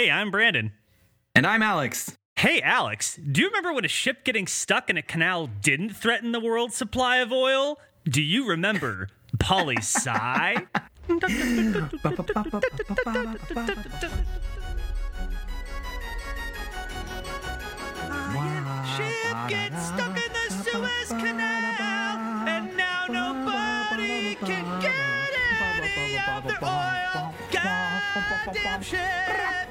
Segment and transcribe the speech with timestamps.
[0.00, 0.72] Hey, I'm Brandon.
[1.34, 2.16] And I'm Alex.
[2.36, 6.32] Hey, Alex, do you remember when a ship getting stuck in a canal didn't threaten
[6.32, 7.78] the world's supply of oil?
[8.06, 9.08] Do you remember
[9.38, 10.54] poli sci?
[10.56, 11.20] Ship
[19.48, 24.94] gets stuck in the Suez Canal, and now nobody can get
[25.82, 27.34] any of their oil.
[27.52, 29.70] Goddamn ship!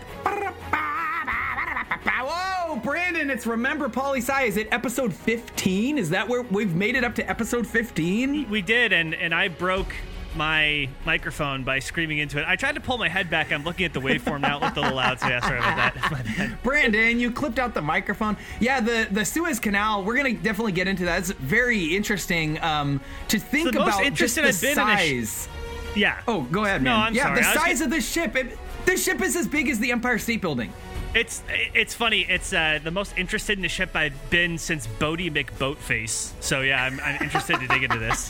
[2.70, 4.44] Whoa, Brandon, it's Remember Poli Sci.
[4.44, 5.98] Is it episode 15?
[5.98, 8.50] Is that where we've made it up to episode 15?
[8.50, 9.94] We did, and and I broke
[10.36, 12.46] my microphone by screaming into it.
[12.48, 13.52] I tried to pull my head back.
[13.52, 14.58] I'm looking at the waveform now.
[14.58, 16.58] It looked a little loud, so yeah, sorry about that.
[16.64, 18.38] Brandon, you clipped out the microphone.
[18.60, 21.20] Yeah, the, the Suez Canal, we're going to definitely get into that.
[21.20, 24.98] It's very interesting um, to think the most about just the I've been in a
[24.98, 25.50] sh- size.
[25.96, 26.22] Yeah.
[26.28, 26.96] oh, go ahead, man.
[26.96, 27.06] No.
[27.06, 27.40] I'm yeah, sorry.
[27.40, 28.36] the size of this ship.
[28.36, 30.74] It, this ship is as big as the Empire State Building.
[31.16, 31.42] It's
[31.74, 32.22] it's funny.
[32.22, 36.32] It's uh, the most interested in the ship I've been since Boaty McBoatface.
[36.40, 38.30] So yeah, I'm, I'm interested to dig into this.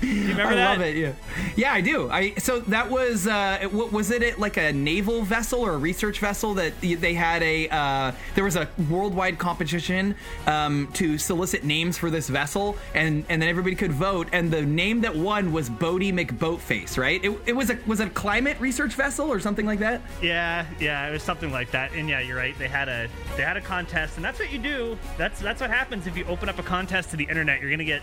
[0.00, 0.78] Do you remember I that?
[0.78, 0.96] love it.
[0.96, 1.12] Yeah,
[1.56, 2.10] yeah, I do.
[2.10, 4.22] I so that was uh, it, what was it?
[4.22, 8.44] it Like a naval vessel or a research vessel that they had a uh, there
[8.44, 10.14] was a worldwide competition
[10.46, 14.62] um, to solicit names for this vessel, and and then everybody could vote, and the
[14.62, 16.98] name that won was Boaty McBoatface.
[16.98, 17.24] Right?
[17.24, 20.02] It, it was a was it a climate research vessel or something like that?
[20.20, 21.94] Yeah, yeah, it was something like that.
[21.94, 22.56] And yeah, you're right.
[22.58, 24.98] They had a they had a contest, and that's what you do.
[25.16, 27.62] That's that's what happens if you open up a contest to the internet.
[27.62, 28.02] You're gonna get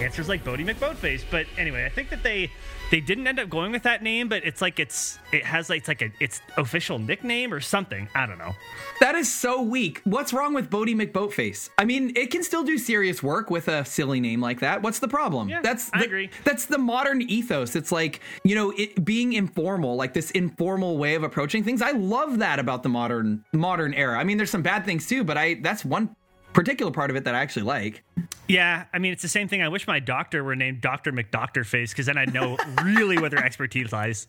[0.00, 1.22] answers like Boaty McBoatface.
[1.30, 2.50] But anyway, I think that they
[2.90, 5.78] they didn't end up going with that name, but it's like it's it has like
[5.78, 8.08] it's like a it's official nickname or something.
[8.14, 8.54] I don't know.
[9.00, 10.00] That is so weak.
[10.04, 11.70] What's wrong with Boaty McBoatface?
[11.78, 14.82] I mean, it can still do serious work with a silly name like that.
[14.82, 15.48] What's the problem?
[15.48, 16.30] Yeah, that's I agree.
[16.44, 17.74] That's the modern ethos.
[17.74, 21.82] It's like you know, it being informal, like this informal way of approaching things.
[21.82, 24.18] I love that about the modern modern era.
[24.18, 26.14] I mean, there's some bad things too, but I that's one
[26.54, 28.02] particular part of it that I actually like.
[28.48, 29.60] Yeah, I mean it's the same thing.
[29.62, 33.44] I wish my doctor were named Doctor McDoctorface because then I'd know really where their
[33.44, 34.26] expertise lies.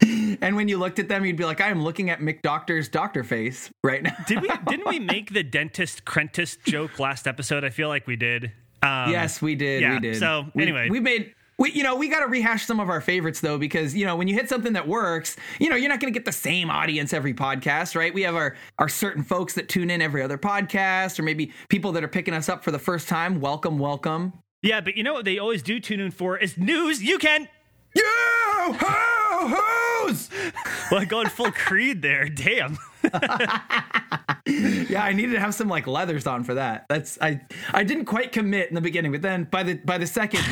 [0.00, 3.24] And when you looked at them, you'd be like, I am looking at McDoctor's doctor
[3.24, 4.14] face right now.
[4.28, 7.64] Did we didn't we make the dentist crentist joke last episode?
[7.64, 8.52] I feel like we did.
[8.80, 9.82] Um, yes, we did.
[9.82, 10.16] yeah, we did.
[10.18, 10.88] so, We- anyway.
[10.88, 11.34] we made.
[11.58, 14.14] We, you know, we got to rehash some of our favorites though, because you know,
[14.14, 16.70] when you hit something that works, you know, you're not going to get the same
[16.70, 18.14] audience every podcast, right?
[18.14, 21.90] We have our our certain folks that tune in every other podcast, or maybe people
[21.92, 23.40] that are picking us up for the first time.
[23.40, 24.34] Welcome, welcome.
[24.62, 27.02] Yeah, but you know what they always do tune in for is news.
[27.02, 27.48] You can.
[27.94, 29.48] You ho
[30.06, 30.30] hoos!
[30.92, 32.28] Well, going full Creed there.
[32.28, 32.78] Damn.
[34.88, 36.86] Yeah, I needed to have some like leathers on for that.
[36.88, 37.42] That's I
[37.74, 40.40] I didn't quite commit in the beginning, but then by the by the second,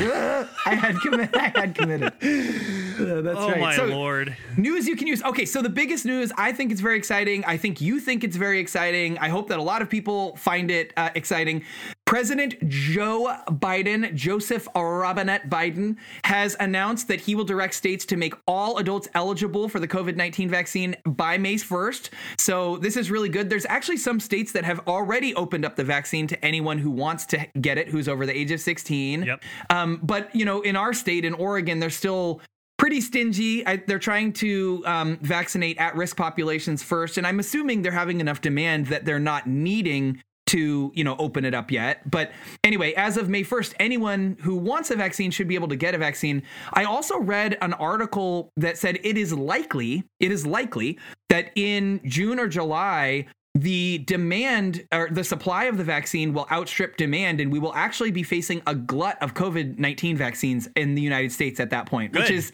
[0.66, 2.12] I had commit I had committed.
[2.96, 3.60] Uh, that's Oh right.
[3.60, 4.34] my So- lord.
[4.56, 5.22] News you can use.
[5.22, 7.44] Okay, so the biggest news, I think it's very exciting.
[7.44, 9.18] I think you think it's very exciting.
[9.18, 11.62] I hope that a lot of people find it uh, exciting.
[12.06, 18.32] President Joe Biden, Joseph Robinette Biden, has announced that he will direct states to make
[18.46, 22.08] all adults eligible for the COVID 19 vaccine by May 1st.
[22.38, 23.50] So this is really good.
[23.50, 27.26] There's actually some states that have already opened up the vaccine to anyone who wants
[27.26, 29.22] to get it, who's over the age of 16.
[29.22, 29.44] Yep.
[29.70, 32.40] Um, but, you know, in our state, in Oregon, they're still
[32.78, 33.66] pretty stingy.
[33.66, 37.18] I, they're trying to um, vaccinate at risk populations first.
[37.18, 41.44] And I'm assuming they're having enough demand that they're not needing to you know open
[41.44, 42.30] it up yet but
[42.62, 45.94] anyway as of may 1st anyone who wants a vaccine should be able to get
[45.94, 46.42] a vaccine
[46.74, 50.98] i also read an article that said it is likely it is likely
[51.28, 56.96] that in june or july the demand or the supply of the vaccine will outstrip
[56.96, 61.32] demand and we will actually be facing a glut of covid-19 vaccines in the united
[61.32, 62.52] states at that point which is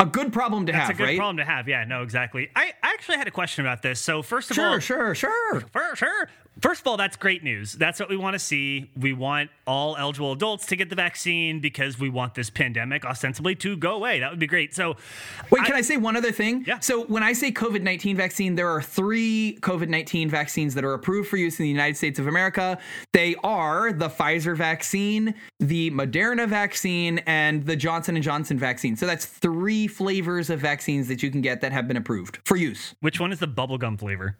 [0.00, 1.68] a good problem to That's have a good right problem to have.
[1.68, 2.50] Yeah, no, exactly.
[2.56, 4.00] I, I actually had a question about this.
[4.00, 6.28] So first of sure all, sure sure For sure.
[6.60, 7.72] First of all, that's great news.
[7.72, 8.90] That's what we want to see.
[8.96, 13.54] We want all eligible adults to get the vaccine because we want this pandemic ostensibly
[13.56, 14.20] to go away.
[14.20, 14.74] That would be great.
[14.74, 14.96] So,
[15.50, 16.64] Wait, can I say one other thing?
[16.66, 16.78] Yeah.
[16.78, 20.94] So when I say COVID 19 vaccine, there are three COVID 19 vaccines that are
[20.94, 22.78] approved for use in the United States of America.
[23.12, 28.96] They are the Pfizer vaccine, the Moderna vaccine, and the Johnson and Johnson vaccine.
[28.96, 32.56] So that's three flavors of vaccines that you can get that have been approved for
[32.56, 32.94] use.
[33.00, 34.36] which one is the bubblegum flavor?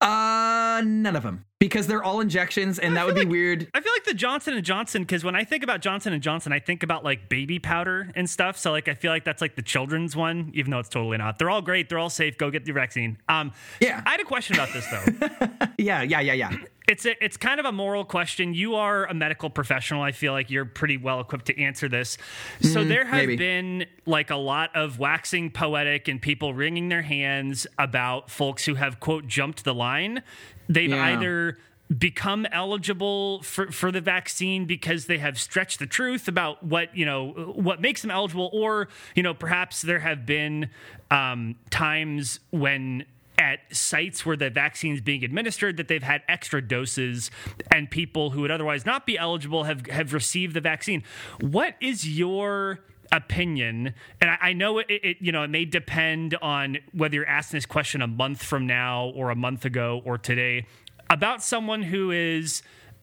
[0.00, 0.43] Uh,
[0.80, 3.68] none of them because they're all injections, and that would be like- weird.
[3.74, 6.52] I feel like the Johnson and Johnson because when I think about Johnson and Johnson,
[6.52, 8.56] I think about like baby powder and stuff.
[8.58, 11.38] So like I feel like that's like the children's one, even though it's totally not.
[11.38, 11.88] They're all great.
[11.88, 12.36] They're all safe.
[12.38, 13.18] Go get the vaccine.
[13.28, 14.02] Um, Yeah.
[14.04, 15.28] I had a question about this though.
[15.78, 16.56] Yeah, yeah, yeah, yeah.
[16.86, 18.52] It's a, it's kind of a moral question.
[18.52, 20.02] You are a medical professional.
[20.02, 22.18] I feel like you're pretty well equipped to answer this.
[22.60, 23.36] So Mm, there have maybe.
[23.36, 28.74] been like a lot of waxing poetic and people wringing their hands about folks who
[28.74, 30.22] have quote jumped the line.
[30.68, 31.04] They've Yeah.
[31.14, 31.58] either
[31.98, 37.04] become eligible for, for the vaccine because they have stretched the truth about what you
[37.04, 40.70] know what makes them eligible or you know perhaps there have been
[41.10, 43.04] um, times when
[43.38, 47.30] at sites where the vaccine is being administered that they've had extra doses
[47.70, 51.02] and people who would otherwise not be eligible have have received the vaccine.
[51.40, 53.94] What is your opinion?
[54.20, 57.58] And I, I know it, it you know it may depend on whether you're asking
[57.58, 60.66] this question a month from now or a month ago or today
[61.10, 62.62] about someone who is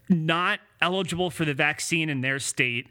[0.09, 2.87] not eligible for the vaccine in their state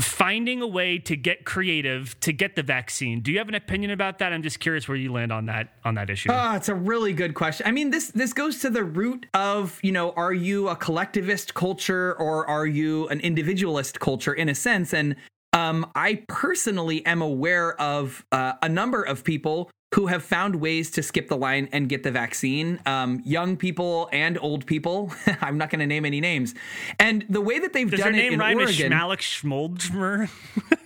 [0.00, 3.90] finding a way to get creative to get the vaccine do you have an opinion
[3.90, 6.68] about that i'm just curious where you land on that on that issue Oh, it's
[6.68, 7.66] a really good question.
[7.66, 11.54] I mean, this this goes to the root of, you know, are you a collectivist
[11.54, 14.94] culture or are you an individualist culture in a sense?
[14.94, 15.16] And
[15.52, 20.90] um, I personally am aware of uh, a number of people who have found ways
[20.90, 22.78] to skip the line and get the vaccine.
[22.84, 25.12] Um, young people and old people.
[25.40, 26.54] I'm not going to name any names.
[26.98, 28.92] And the way that they've does done it name in Oregon.
[28.92, 30.28] Schmoldmer?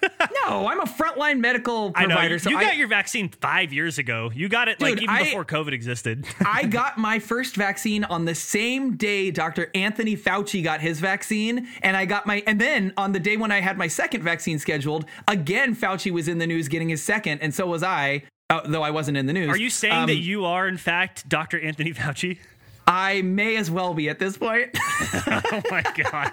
[0.47, 2.19] no, I'm a frontline medical provider.
[2.19, 4.31] I know you, so you I- got your vaccine five years ago.
[4.33, 6.25] You got it like even I- before COVID existed.
[6.47, 9.71] I got my first vaccine on the same day Dr.
[9.75, 13.51] Anthony Fauci got his vaccine, and I got my, and then on the day when
[13.51, 17.41] I had my second vaccine scheduled, again Fauci was in the news getting his second,
[17.41, 18.23] and so was I,
[18.53, 19.49] uh, though I wasn't in the news.
[19.49, 21.61] Are you saying Um, that you are in fact Dr.
[21.61, 22.39] Anthony Fauci?
[22.85, 24.71] I may as well be at this point.
[25.55, 26.33] Oh my god.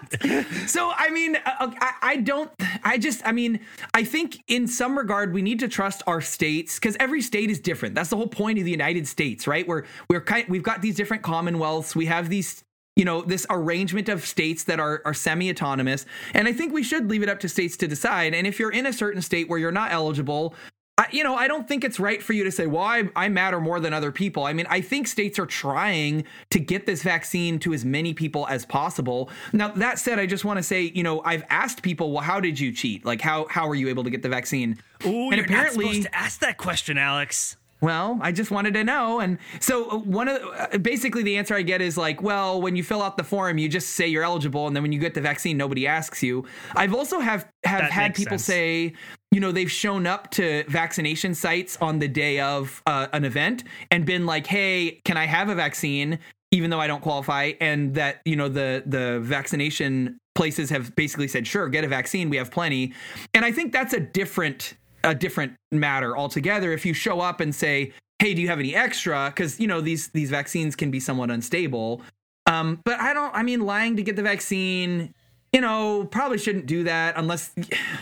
[0.67, 2.49] so I mean, uh, I, I don't.
[2.83, 3.21] I just.
[3.25, 3.59] I mean,
[3.93, 7.59] I think in some regard we need to trust our states because every state is
[7.59, 7.95] different.
[7.95, 9.67] That's the whole point of the United States, right?
[9.67, 10.45] We're we're kind.
[10.47, 11.95] We've got these different commonwealths.
[11.95, 12.63] We have these.
[12.95, 16.05] You know, this arrangement of states that are, are semi autonomous.
[16.33, 18.33] And I think we should leave it up to states to decide.
[18.33, 20.53] And if you're in a certain state where you're not eligible,
[20.99, 23.29] I, you know, I don't think it's right for you to say, well, I, I
[23.29, 24.43] matter more than other people.
[24.43, 28.45] I mean, I think states are trying to get this vaccine to as many people
[28.47, 29.29] as possible.
[29.53, 32.41] Now, that said, I just want to say, you know, I've asked people, well, how
[32.41, 33.05] did you cheat?
[33.05, 34.77] Like, how, how were you able to get the vaccine?
[35.05, 37.55] And you're not supposed to ask that question, Alex.
[37.81, 39.19] well, I just wanted to know.
[39.21, 42.61] And so uh, one of the, uh, basically the answer I get is like, well,
[42.61, 44.99] when you fill out the form, you just say you're eligible, and then when you
[44.99, 46.45] get the vaccine, nobody asks you.
[46.75, 48.43] I've also have have That had people sense.
[48.45, 48.93] say,
[49.31, 53.63] you know, they've shown up to vaccination sites on the day of uh, an event
[53.91, 56.19] and been like, hey, can I have a vaccine?
[56.51, 61.27] Even though I don't qualify, and that you know the the vaccination places have basically
[61.27, 62.27] said, sure, get a vaccine.
[62.31, 62.93] We have plenty,
[63.35, 64.73] and I think that's a different
[65.03, 68.75] a different matter altogether if you show up and say hey do you have any
[68.75, 72.01] extra because you know these these vaccines can be somewhat unstable
[72.47, 75.13] um but i don't i mean lying to get the vaccine
[75.53, 77.51] you know probably shouldn't do that unless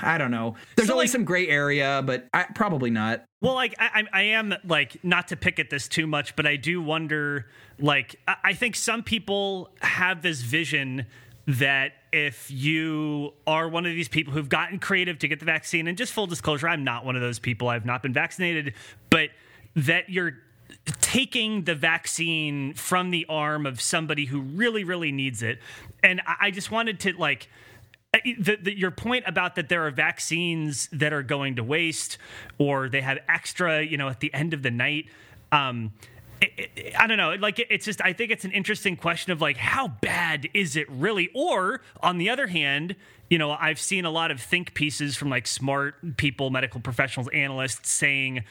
[0.02, 3.54] i don't know there's So, always like- some gray area but I, probably not Well,
[3.54, 6.56] like I, I I am like not to pick at this too much, but I
[6.56, 7.46] do wonder.
[7.80, 11.06] Like I think some people have this vision
[11.46, 15.88] that if you are one of these people who've gotten creative to get the vaccine,
[15.88, 17.68] and just full disclosure, I'm not one of those people.
[17.70, 18.74] I've not been vaccinated,
[19.12, 19.30] but
[19.76, 20.40] that you're
[21.08, 25.58] taking the vaccine from the arm of somebody who really, really needs it.
[26.04, 27.48] And I, I just wanted to like
[28.12, 32.18] the, the, your point about that there are vaccines that are going to waste
[32.58, 35.06] or they have extra, you know, at the end of the night.
[35.54, 35.94] Um,
[36.42, 37.36] it, it, I don't know.
[37.40, 40.76] Like, it, it's just, I think it's an interesting question of like, how bad is
[40.76, 41.30] it really?
[41.34, 42.98] Or on the other hand,
[43.30, 47.30] you know, I've seen a lot of think pieces from like smart people, medical professionals,
[47.30, 48.44] analysts saying,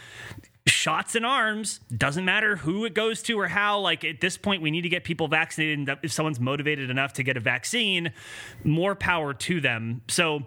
[0.67, 4.63] shots in arms doesn't matter who it goes to or how like at this point
[4.63, 8.13] we need to get people vaccinated and if someone's motivated enough to get a vaccine
[8.65, 10.45] more power to them so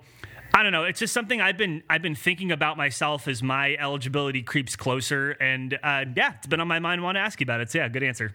[0.53, 0.83] I don't know.
[0.83, 5.31] It's just something I've been I've been thinking about myself as my eligibility creeps closer,
[5.31, 7.03] and uh, yeah, it's been on my mind.
[7.03, 7.69] Want to ask you about it?
[7.69, 8.33] So yeah, good answer.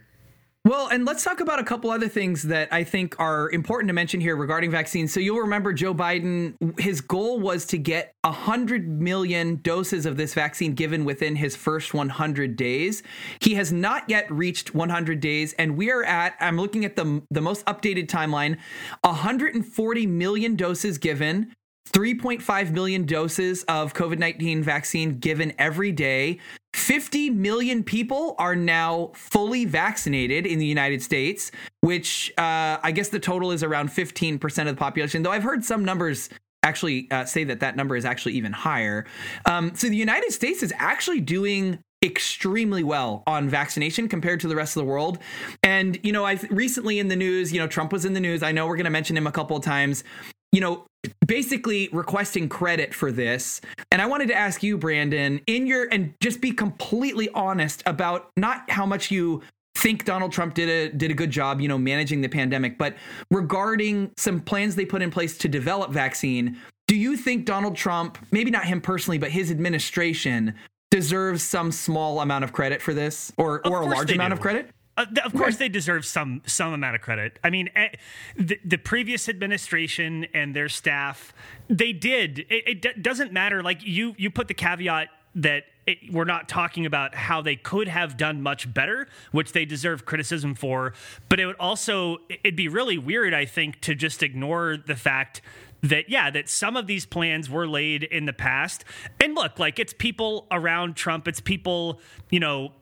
[0.66, 3.92] Well, and let's talk about a couple other things that I think are important to
[3.92, 5.12] mention here regarding vaccines.
[5.12, 10.33] So you'll remember Joe Biden, his goal was to get 100 million doses of this
[10.33, 13.02] vaccine given within his first 100 days.
[13.40, 17.21] He has not yet reached 100 days, and we are at, I'm looking at the,
[17.30, 18.56] the most updated timeline,
[19.02, 21.52] 140 million doses given.
[21.90, 26.38] 3.5 million doses of COVID 19 vaccine given every day.
[26.74, 33.10] 50 million people are now fully vaccinated in the United States, which uh, I guess
[33.10, 36.30] the total is around 15% of the population, though I've heard some numbers
[36.64, 39.06] actually uh, say that that number is actually even higher.
[39.46, 44.56] Um, so the United States is actually doing extremely well on vaccination compared to the
[44.56, 45.18] rest of the world.
[45.62, 48.42] And, you know, I recently in the news, you know, Trump was in the news.
[48.42, 50.04] I know we're going to mention him a couple of times.
[50.52, 50.86] You know,
[51.26, 53.61] basically requesting credit for this.
[53.90, 58.30] And I wanted to ask you, Brandon, in your and just be completely honest about
[58.37, 59.42] not how much you
[59.76, 62.96] think Donald Trump did a did a good job, you know, managing the pandemic, but
[63.30, 66.56] regarding some plans they put in place to develop vaccine,
[66.87, 70.54] do you think Donald Trump, maybe not him personally, but his administration
[70.90, 74.34] deserves some small amount of credit for this or or a large amount do.
[74.34, 74.70] of credit?
[74.96, 77.38] Uh, of course, they deserve some some amount of credit.
[77.42, 77.88] I mean, eh,
[78.36, 81.34] the, the previous administration and their staff,
[81.68, 82.40] they did.
[82.48, 83.62] It, it d- doesn't matter.
[83.62, 87.88] Like you, you put the caveat that it, we're not talking about how they could
[87.88, 90.94] have done much better, which they deserve criticism for.
[91.28, 95.42] But it would also, it'd be really weird, I think, to just ignore the fact
[95.84, 98.84] that yeah that some of these plans were laid in the past.
[99.20, 101.28] And look like it's people around trump.
[101.28, 102.00] It's people
[102.30, 102.72] you know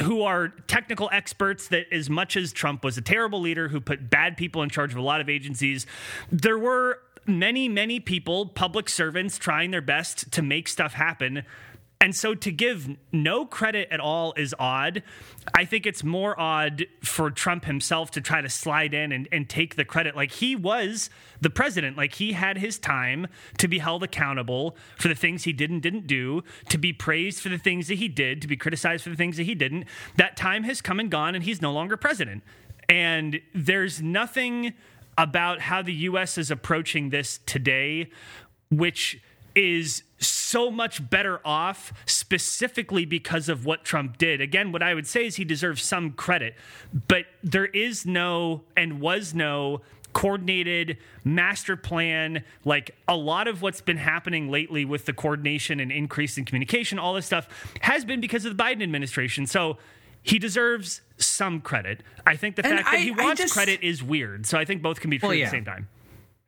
[0.00, 4.08] who are technical experts that as much as trump was a terrible leader who put
[4.08, 5.86] bad people in charge of a lot of agencies
[6.30, 11.44] there were many many people public servants trying their best to make stuff happen
[12.00, 15.02] and so to give no credit at all is odd.
[15.54, 19.48] I think it's more odd for Trump himself to try to slide in and, and
[19.48, 20.14] take the credit.
[20.14, 21.08] Like he was
[21.40, 23.26] the president, like he had his time
[23.58, 27.40] to be held accountable for the things he did and didn't do, to be praised
[27.40, 29.84] for the things that he did, to be criticized for the things that he didn't.
[30.16, 32.42] That time has come and gone, and he's no longer president.
[32.88, 34.74] And there's nothing
[35.18, 36.36] about how the U.S.
[36.36, 38.10] is approaching this today
[38.70, 39.20] which
[39.54, 44.40] is so much better off specifically because of what Trump did.
[44.40, 46.54] Again, what I would say is he deserves some credit,
[47.08, 49.82] but there is no and was no
[50.12, 55.92] coordinated master plan like a lot of what's been happening lately with the coordination and
[55.92, 57.46] increase in communication all this stuff
[57.82, 59.76] has been because of the Biden administration so
[60.22, 62.02] he deserves some credit.
[62.26, 64.44] I think the fact I, that he wants just, credit is weird.
[64.44, 65.44] So I think both can be true well, yeah.
[65.44, 65.86] at the same time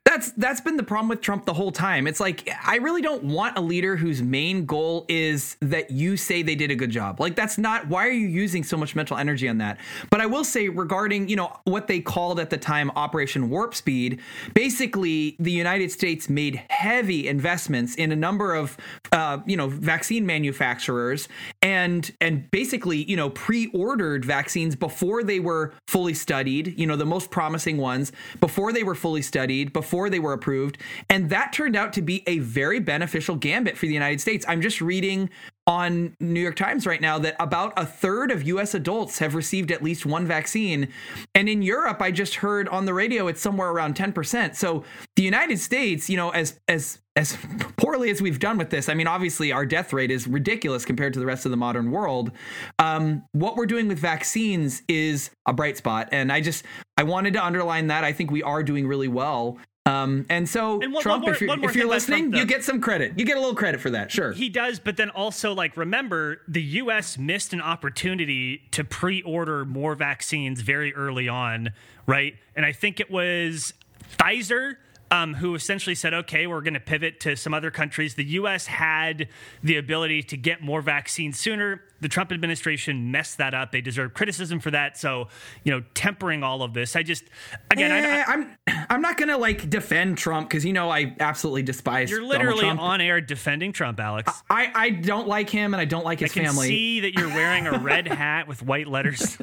[0.09, 2.07] that's that's been the problem with Trump the whole time.
[2.07, 6.41] It's like I really don't want a leader whose main goal is that you say
[6.41, 7.19] they did a good job.
[7.19, 9.77] Like that's not why are you using so much mental energy on that?
[10.09, 13.75] But I will say regarding, you know, what they called at the time Operation Warp
[13.75, 14.19] Speed,
[14.55, 18.77] basically the United States made heavy investments in a number of
[19.11, 21.27] uh, you know, vaccine manufacturers
[21.61, 27.05] and and basically, you know, pre-ordered vaccines before they were fully studied, you know, the
[27.05, 30.77] most promising ones, before they were fully studied, before before they were approved.
[31.09, 34.45] And that turned out to be a very beneficial gambit for the United States.
[34.47, 35.29] I'm just reading
[35.67, 39.71] on New York Times right now that about a third of US adults have received
[39.71, 40.87] at least one vaccine.
[41.35, 44.55] And in Europe, I just heard on the radio it's somewhere around 10%.
[44.55, 44.83] So
[45.15, 47.37] the United States, you know, as as as
[47.77, 51.13] poorly as we've done with this, I mean, obviously our death rate is ridiculous compared
[51.13, 52.31] to the rest of the modern world.
[52.79, 56.09] Um, what we're doing with vaccines is a bright spot.
[56.11, 56.65] And I just,
[56.97, 58.03] I wanted to underline that.
[58.03, 59.59] I think we are doing really well.
[59.89, 62.45] Um, and so, and one, Trump, one more, if you're, if you're listening, Trump, you
[62.45, 63.17] get some credit.
[63.17, 64.33] You get a little credit for that, sure.
[64.33, 67.17] He does, but then also, like, remember, the U.S.
[67.17, 71.71] missed an opportunity to pre order more vaccines very early on,
[72.05, 72.35] right?
[72.55, 73.73] And I think it was
[74.17, 74.75] Pfizer
[75.11, 78.15] um, who essentially said, okay, we're going to pivot to some other countries.
[78.15, 78.67] The U.S.
[78.67, 79.27] had
[79.63, 81.81] the ability to get more vaccines sooner.
[82.01, 83.71] The Trump administration messed that up.
[83.71, 84.97] They deserve criticism for that.
[84.97, 85.27] So,
[85.63, 87.23] you know, tempering all of this, I just,
[87.71, 90.89] again, eh, I, am I'm, I'm not going to like defend Trump because you know
[90.89, 92.09] I absolutely despise.
[92.09, 92.21] Trump.
[92.21, 94.31] You're literally on air defending Trump, Alex.
[94.49, 96.41] I, I don't like him and I don't like his family.
[96.41, 96.67] I can family.
[96.67, 99.37] See that you're wearing a red hat with white letters.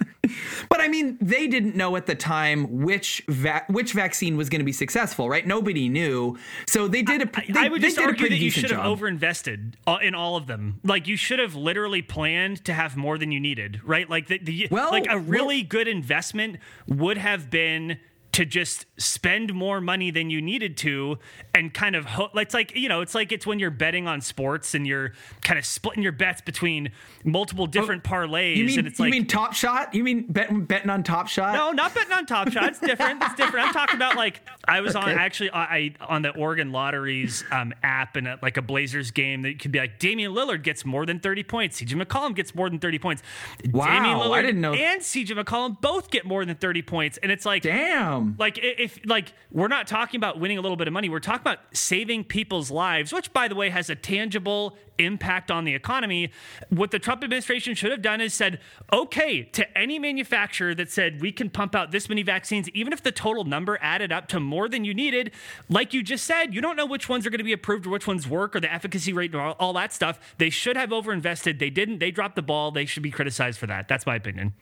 [0.68, 4.61] but I mean, they didn't know at the time which va- which vaccine was going
[4.61, 5.46] to be successful, right?
[5.56, 6.38] Nobody knew.
[6.66, 7.26] So they did a.
[7.26, 10.80] They, I would just argue that you should have overinvested uh, in all of them.
[10.84, 14.08] Like you should have literally planned to have more than you needed, right?
[14.08, 17.98] Like the, the well, like a really well, good investment would have been
[18.37, 21.19] to just spend more money than you needed to
[21.55, 24.21] and kind of ho- it's like you know it's like it's when you're betting on
[24.21, 26.90] sports and you're kind of splitting your bets between
[27.25, 29.95] multiple different oh, parlays you mean, and it's like you mean top shot?
[29.95, 31.55] You mean betting betting on top shot?
[31.55, 32.64] No not betting on top shot.
[32.64, 33.23] It's different.
[33.23, 33.69] It's different.
[33.69, 35.12] I'm talking about like i was okay.
[35.12, 39.61] on actually I, on the oregon lotteries um, app and like a blazers game that
[39.61, 41.81] could be like damian lillard gets more than 30 points.
[41.81, 43.23] Cj mccollum gets more than 30 points.
[43.71, 47.16] Wow damian lillard i didn't know and cj mccollum both get more than 30 points.
[47.23, 50.87] And it's like damn Like if like we're not talking about winning a little bit
[50.87, 54.76] of money, we're talking about saving people's lives, which by the way has a tangible
[54.99, 56.30] impact on the economy.
[56.71, 58.61] What the Trump administration should have done is said,
[58.92, 63.02] okay, to any manufacturer that said we can pump out this many vaccines, even if
[63.02, 65.33] the total number added up to more than you needed,
[65.68, 67.90] like you just said, you don't know which ones are going to be approved or
[67.90, 70.18] which ones work or the efficacy rate and all, all that stuff.
[70.38, 71.59] They should have overinvested.
[71.59, 71.99] They didn't.
[71.99, 72.71] They dropped the ball.
[72.71, 73.88] They should be criticized for that.
[73.88, 74.54] That's my opinion.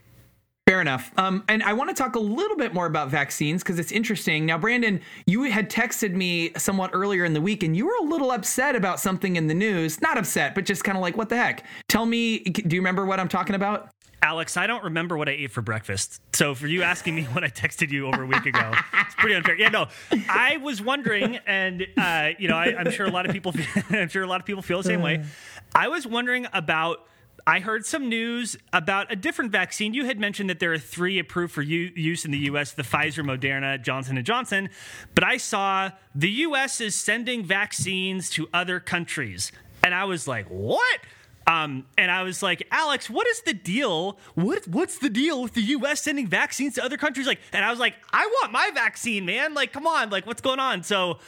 [0.66, 1.12] Fair enough.
[1.18, 4.46] Um, and I want to talk a little bit more about vaccines because it's interesting.
[4.46, 8.04] Now, Brandon, you had texted me somewhat earlier in the week and you were a
[8.04, 10.00] little upset about something in the news.
[10.00, 11.64] Not upset, but just kind of like, what the heck?
[11.88, 13.90] Tell me, do you remember what I'm talking about?
[14.22, 16.22] Alex, I don't remember what I ate for breakfast.
[16.32, 19.34] So for you asking me when I texted you over a week ago, it's pretty
[19.34, 19.56] unfair.
[19.56, 19.88] Yeah, no,
[20.30, 23.52] I was wondering, and uh, you know, I, I'm sure a lot of people,
[23.90, 25.24] I'm sure a lot of people feel the same way.
[25.74, 27.06] I was wondering about
[27.46, 29.92] I heard some news about a different vaccine.
[29.92, 32.82] You had mentioned that there are three approved for u- use in the U.S: the
[32.82, 34.70] Pfizer, Moderna, Johnson and Johnson.
[35.14, 36.80] But I saw the U.S.
[36.80, 41.00] is sending vaccines to other countries, and I was like, "What?"
[41.46, 44.18] Um, and I was like, Alex, what is the deal?
[44.34, 46.00] What what's the deal with the U.S.
[46.00, 47.26] sending vaccines to other countries?
[47.26, 49.52] Like, and I was like, I want my vaccine, man.
[49.52, 50.82] Like, come on, like, what's going on?
[50.82, 51.18] So,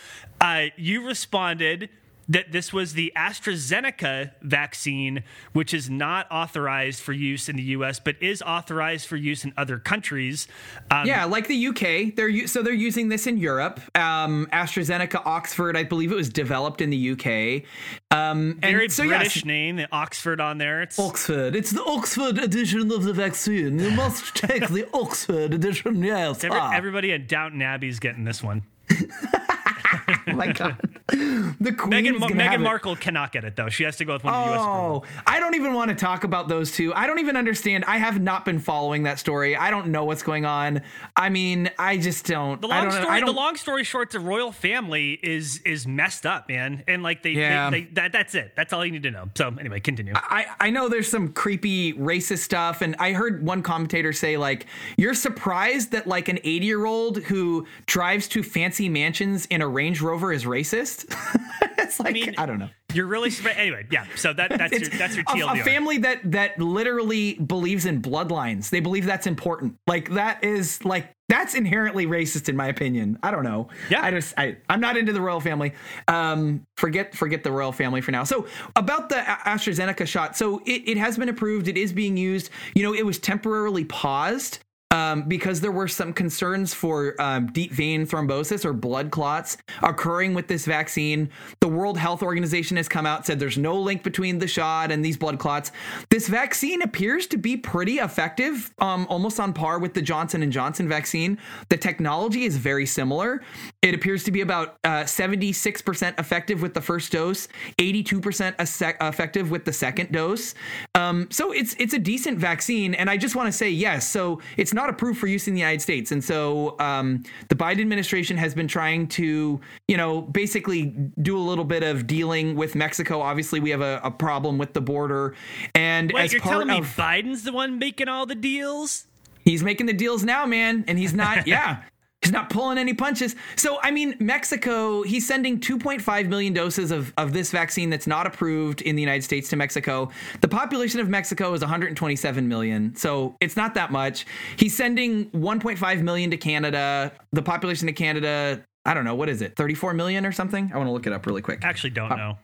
[0.40, 1.90] uh, you responded
[2.28, 8.00] that this was the AstraZeneca vaccine, which is not authorized for use in the U.S.
[8.00, 10.48] but is authorized for use in other countries.
[10.90, 12.14] Um, yeah, like the UK.
[12.14, 13.80] They're so they're using this in Europe.
[13.96, 17.62] Um, AstraZeneca Oxford, I believe it was developed in the UK.
[18.10, 20.82] Um, Very so, British yes, name, the Oxford on there.
[20.82, 21.54] It's Oxford.
[21.54, 23.78] It's the Oxford edition of the vaccine.
[23.78, 26.02] You must take the Oxford edition.
[26.02, 26.42] Yes.
[26.44, 26.72] Every, ah.
[26.72, 28.62] Everybody at Downton Abbey's getting this one.
[30.28, 30.76] oh my god.
[31.08, 33.68] The Queen Meghan, Meghan Markle cannot get it though.
[33.68, 34.60] She has to go with one of the US.
[34.60, 36.92] Oh, I don't even want to talk about those two.
[36.94, 37.84] I don't even understand.
[37.86, 39.56] I have not been following that story.
[39.56, 40.82] I don't know what's going on.
[41.16, 42.60] I mean, I just don't.
[42.60, 43.20] The long don't, story.
[43.20, 46.84] The long story short, the royal family is is messed up, man.
[46.86, 47.70] And like they, yeah.
[47.70, 48.52] they, they that, that's it.
[48.56, 49.28] That's all you need to know.
[49.36, 50.12] So anyway, continue.
[50.14, 54.66] I I know there's some creepy racist stuff, and I heard one commentator say like,
[54.96, 59.68] "You're surprised that like an 80 year old who drives to fancy mansions in a
[59.68, 61.14] Range Rover is racist."
[61.78, 62.68] it's like I, mean, I, don't know.
[62.92, 63.86] You're really anyway.
[63.90, 64.06] Yeah.
[64.16, 65.58] So that that's your that's your TLDR.
[65.58, 68.70] A, a family that that literally believes in bloodlines.
[68.70, 69.76] They believe that's important.
[69.86, 73.18] Like that is like that's inherently racist in my opinion.
[73.22, 73.68] I don't know.
[73.90, 74.02] Yeah.
[74.02, 75.74] I just I I'm not into the royal family.
[76.08, 78.24] Um, forget forget the royal family for now.
[78.24, 80.36] So about the AstraZeneca shot.
[80.36, 81.68] So it, it has been approved.
[81.68, 82.50] It is being used.
[82.74, 84.60] You know, it was temporarily paused
[84.96, 90.32] um, because there were some concerns for um, deep vein thrombosis or blood clots occurring
[90.32, 91.28] with this vaccine.
[91.60, 95.04] The World Health Organization has come out said there's no link between the shot and
[95.04, 95.70] these blood clots.
[96.08, 100.50] This vaccine appears to be pretty effective, um, almost on par with the Johnson and
[100.50, 101.36] Johnson vaccine.
[101.68, 103.42] The technology is very similar.
[103.82, 108.54] It appears to be about uh, 76% effective with the first dose, 82%
[109.02, 110.54] effective with the second dose.
[110.94, 114.08] Um, so it's it's a decent vaccine, and I just want to say yes.
[114.08, 116.12] So it's not approved for use in the United States.
[116.12, 120.86] And so um, the Biden administration has been trying to, you know, basically
[121.22, 123.20] do a little bit of dealing with Mexico.
[123.20, 125.34] Obviously, we have a, a problem with the border.
[125.74, 129.06] And Wait, as you're part telling of, me Biden's the one making all the deals?
[129.44, 130.84] He's making the deals now, man.
[130.88, 131.82] And he's not, yeah.
[132.26, 133.36] He's not pulling any punches.
[133.54, 138.26] So, I mean, Mexico, he's sending 2.5 million doses of, of this vaccine that's not
[138.26, 140.10] approved in the United States to Mexico.
[140.40, 142.96] The population of Mexico is 127 million.
[142.96, 144.26] So it's not that much.
[144.56, 147.12] He's sending 1.5 million to Canada.
[147.30, 150.72] The population of Canada, I don't know, what is it, 34 million or something?
[150.74, 151.60] I want to look it up really quick.
[151.62, 152.38] Actually, don't Pop- know.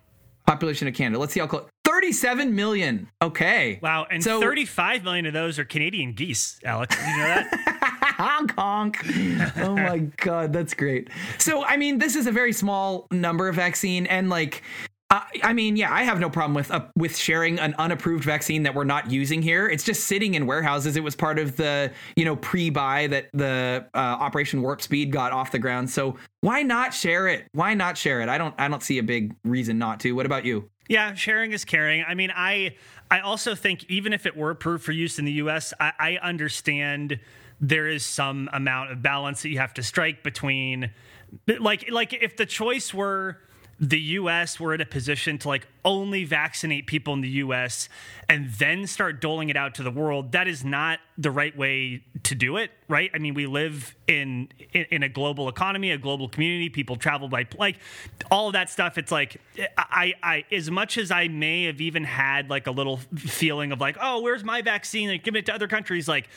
[0.46, 1.18] Population of Canada.
[1.18, 1.66] Let's see how close.
[1.86, 3.08] 37 million.
[3.20, 3.80] Okay.
[3.82, 4.06] Wow.
[4.08, 6.94] And so, 35 million of those are Canadian geese, Alex.
[6.96, 7.88] Did you know that?
[8.16, 8.98] honk honk.
[9.56, 11.08] Oh my god, that's great.
[11.38, 14.62] So I mean, this is a very small number of vaccine, and like
[15.42, 18.74] I mean, yeah, I have no problem with uh, with sharing an unapproved vaccine that
[18.74, 19.68] we're not using here.
[19.68, 20.96] It's just sitting in warehouses.
[20.96, 25.32] It was part of the you know pre-buy that the uh, Operation Warp Speed got
[25.32, 25.90] off the ground.
[25.90, 27.46] So why not share it?
[27.52, 28.30] Why not share it?
[28.30, 30.12] I don't I don't see a big reason not to.
[30.12, 30.70] What about you?
[30.88, 32.04] Yeah, sharing is caring.
[32.08, 32.76] I mean, I
[33.10, 36.16] I also think even if it were approved for use in the U.S., I, I
[36.22, 37.20] understand
[37.62, 40.90] there is some amount of balance that you have to strike between
[41.60, 43.38] like like if the choice were
[43.82, 47.88] the US were in a position to like only vaccinate people in the US
[48.28, 52.04] and then start doling it out to the world, that is not the right way
[52.22, 53.10] to do it, right?
[53.12, 56.68] I mean, we live in, in in a global economy, a global community.
[56.68, 57.78] People travel by like
[58.30, 58.98] all of that stuff.
[58.98, 59.40] It's like
[59.76, 63.80] I I as much as I may have even had like a little feeling of
[63.80, 65.08] like, oh, where's my vaccine?
[65.08, 66.06] Like giving it to other countries.
[66.06, 66.28] Like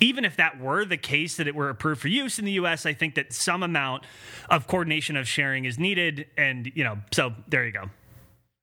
[0.00, 2.86] even if that were the case that it were approved for use in the U.S.,
[2.86, 4.04] I think that some amount
[4.48, 7.90] of coordination of sharing is needed, and you know, so there you go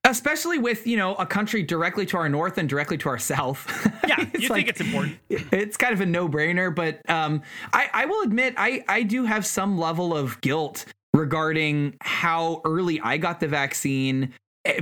[0.05, 3.67] especially with you know a country directly to our north and directly to our south.
[4.07, 5.17] Yeah, you like, think it's important.
[5.51, 7.41] It's kind of a no-brainer, but um,
[7.73, 12.99] I, I will admit I I do have some level of guilt regarding how early
[13.01, 14.33] I got the vaccine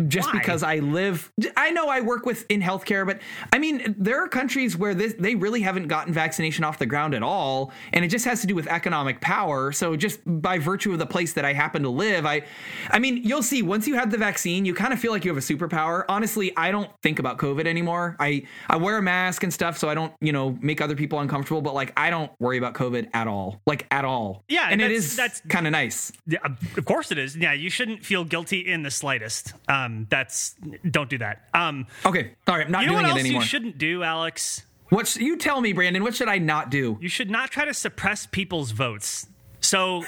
[0.07, 0.39] just Why?
[0.39, 3.19] because I live I know I work with in healthcare but
[3.51, 7.13] I mean there are countries where this, they really haven't gotten vaccination off the ground
[7.13, 9.71] at all and it just has to do with economic power.
[9.73, 12.43] So just by virtue of the place that I happen to live I
[12.91, 15.33] I mean you'll see once you have the vaccine you kind of feel like you
[15.33, 16.05] have a superpower.
[16.07, 18.15] Honestly I don't think about covid anymore.
[18.19, 21.19] I I wear a mask and stuff so I don't you know make other people
[21.19, 24.43] uncomfortable but like I don't worry about covid at all like at all.
[24.47, 26.11] Yeah and it is that's kind of nice.
[26.25, 26.39] Yeah
[26.77, 27.35] of course it is.
[27.35, 29.53] Yeah you shouldn't feel guilty in the slightest.
[29.67, 29.72] um,
[30.09, 30.55] that's
[30.89, 31.47] don't do that.
[31.53, 33.41] Um, okay, all right, I'm not you know doing what else it anymore.
[33.41, 34.63] You shouldn't do, Alex.
[34.89, 36.03] What you tell me, Brandon?
[36.03, 36.97] What should I not do?
[37.01, 39.27] You should not try to suppress people's votes.
[39.63, 40.03] So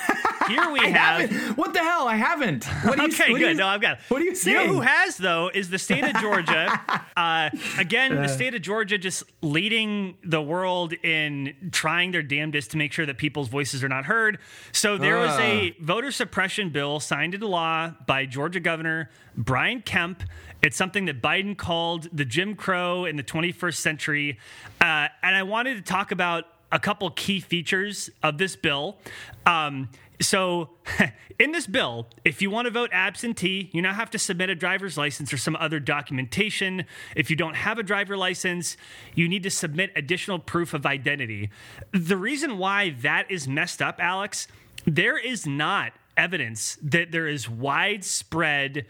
[0.48, 1.30] here we have.
[1.30, 1.58] Haven't.
[1.58, 2.08] What the hell?
[2.08, 2.66] I haven't.
[2.66, 3.40] What you, okay, good.
[3.42, 3.94] You, no, I've got.
[3.94, 4.00] It.
[4.10, 4.58] What are you saying?
[4.58, 6.80] You know who has though is the state of Georgia.
[7.16, 12.72] uh, again, uh, the state of Georgia just leading the world in trying their damnedest
[12.72, 14.40] to make sure that people's voices are not heard.
[14.72, 19.82] So there uh, was a voter suppression bill signed into law by Georgia Governor Brian
[19.82, 20.24] Kemp.
[20.62, 24.40] It's something that Biden called the Jim Crow in the 21st century,
[24.82, 28.98] uh, and I wanted to talk about a couple key features of this bill.
[29.46, 29.90] Um,
[30.22, 30.72] so,
[31.40, 34.56] in this bill, if you want to vote absentee, you now have to submit a
[34.56, 36.86] driver's license or some other documentation.
[37.16, 38.76] If you don't have a driver license,
[39.14, 41.50] you need to submit additional proof of identity.
[41.94, 44.48] The reason why that is messed up, Alex,
[44.86, 48.86] there is not evidence that there is widespread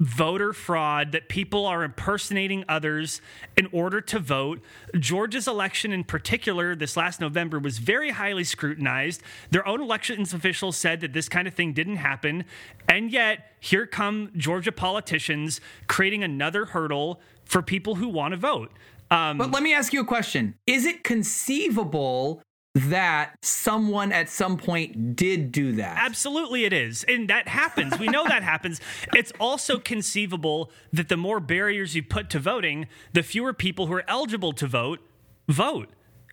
[0.00, 3.20] voter fraud, that people are impersonating others
[3.56, 4.60] in order to vote.
[4.98, 9.22] Georgia's election, in particular, this last November, was very highly scrutinized.
[9.50, 12.44] Their own elections officials said that this kind of thing didn't happen.
[12.88, 18.70] And yet, here come Georgia politicians creating another hurdle for people who want to vote.
[19.10, 22.42] Um, but let me ask you a question Is it conceivable
[22.74, 25.98] that someone at some point did do that.
[25.98, 27.04] Absolutely, it is.
[27.04, 27.98] And that happens.
[27.98, 28.80] We know that happens.
[29.14, 33.94] It's also conceivable that the more barriers you put to voting, the fewer people who
[33.94, 35.00] are eligible to vote
[35.48, 35.88] vote.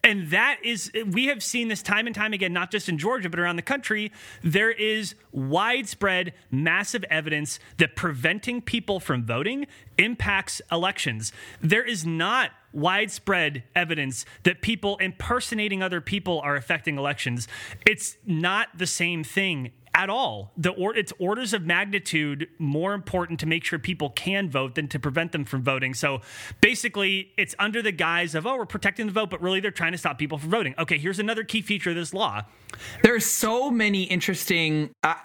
[0.05, 3.27] And that is, we have seen this time and time again, not just in Georgia,
[3.27, 4.11] but around the country.
[4.43, 9.65] There is widespread, massive evidence that preventing people from voting
[9.97, 11.33] impacts elections.
[11.59, 17.47] There is not widespread evidence that people impersonating other people are affecting elections.
[17.87, 20.51] It's not the same thing at all.
[20.57, 24.89] The or, it's orders of magnitude more important to make sure people can vote than
[24.89, 25.93] to prevent them from voting.
[25.93, 26.19] So
[26.59, 29.93] basically, it's under the guise of oh, we're protecting the vote, but really they're trying
[29.93, 30.75] to stop people from voting.
[30.77, 32.43] Okay, here's another key feature of this law.
[33.03, 35.15] There are so many interesting, uh,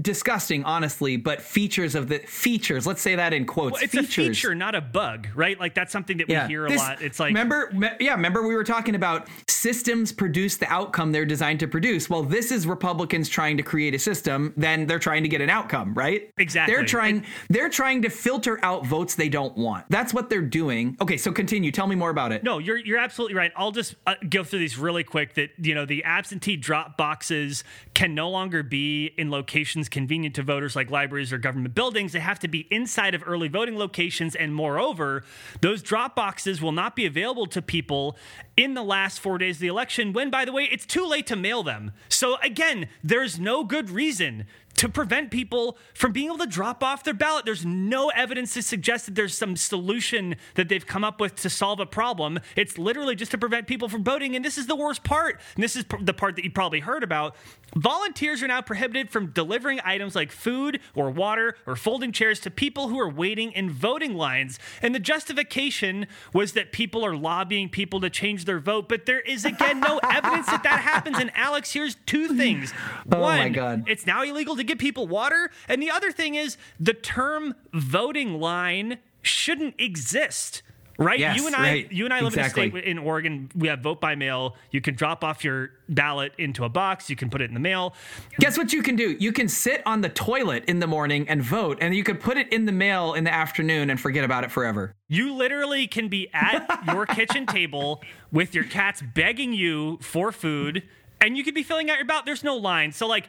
[0.00, 2.86] disgusting, honestly, but features of the features.
[2.86, 3.72] Let's say that in quotes.
[3.72, 4.26] Well, it's features.
[4.26, 5.58] a feature, not a bug, right?
[5.58, 6.46] Like that's something that we yeah.
[6.46, 7.02] hear a this, lot.
[7.02, 11.26] It's like remember, me, yeah, remember we were talking about systems produce the outcome they're
[11.26, 12.08] designed to produce.
[12.08, 15.40] Well, this is Republicans trying to create a system system, then they're trying to get
[15.40, 16.30] an outcome, right?
[16.36, 16.74] Exactly.
[16.74, 19.86] They're trying they're trying to filter out votes they don't want.
[19.88, 20.96] That's what they're doing.
[21.00, 21.70] Okay, so continue.
[21.72, 22.44] Tell me more about it.
[22.44, 23.52] No, you're you're absolutely right.
[23.56, 25.34] I'll just uh, go through these really quick.
[25.34, 30.42] That you know the absentee drop boxes can no longer be in locations convenient to
[30.42, 32.12] voters like libraries or government buildings.
[32.12, 35.24] They have to be inside of early voting locations, and moreover,
[35.62, 38.16] those drop boxes will not be available to people
[38.56, 40.12] in the last four days of the election.
[40.12, 41.92] When, by the way, it's too late to mail them.
[42.08, 47.04] So again, there's no good reason to prevent people from being able to drop off
[47.04, 47.44] their ballot.
[47.44, 51.50] There's no evidence to suggest that there's some solution that they've come up with to
[51.50, 52.40] solve a problem.
[52.56, 54.34] It's literally just to prevent people from voting.
[54.34, 55.40] And this is the worst part.
[55.54, 57.36] And this is the part that you probably heard about.
[57.76, 62.50] Volunteers are now prohibited from delivering items like food or water or folding chairs to
[62.50, 64.58] people who are waiting in voting lines.
[64.82, 68.88] And the justification was that people are lobbying people to change their vote.
[68.88, 71.18] But there is, again, no evidence that that happens.
[71.18, 72.72] And Alex, here's two things.
[73.10, 73.84] Oh One, my God.
[73.86, 75.50] it's now illegal to give people water.
[75.68, 80.62] And the other thing is the term voting line shouldn't exist
[80.98, 81.18] right?
[81.18, 81.92] Yes, you and I, right.
[81.92, 82.64] you and I live Exactly.
[82.64, 83.50] in a state in Oregon.
[83.54, 84.56] We have vote by mail.
[84.70, 87.10] You can drop off your ballot into a box.
[87.10, 87.94] You can put it in the mail.
[88.38, 89.16] Guess what you can do?
[89.18, 92.36] You can sit on the toilet in the morning and vote, and you can put
[92.36, 94.94] it in the mail in the afternoon and forget about it forever.
[95.08, 100.82] You literally can be at your kitchen table with your cats begging you for food.
[101.22, 102.26] And you could be filling out your ballot.
[102.26, 103.28] There's no line, so like,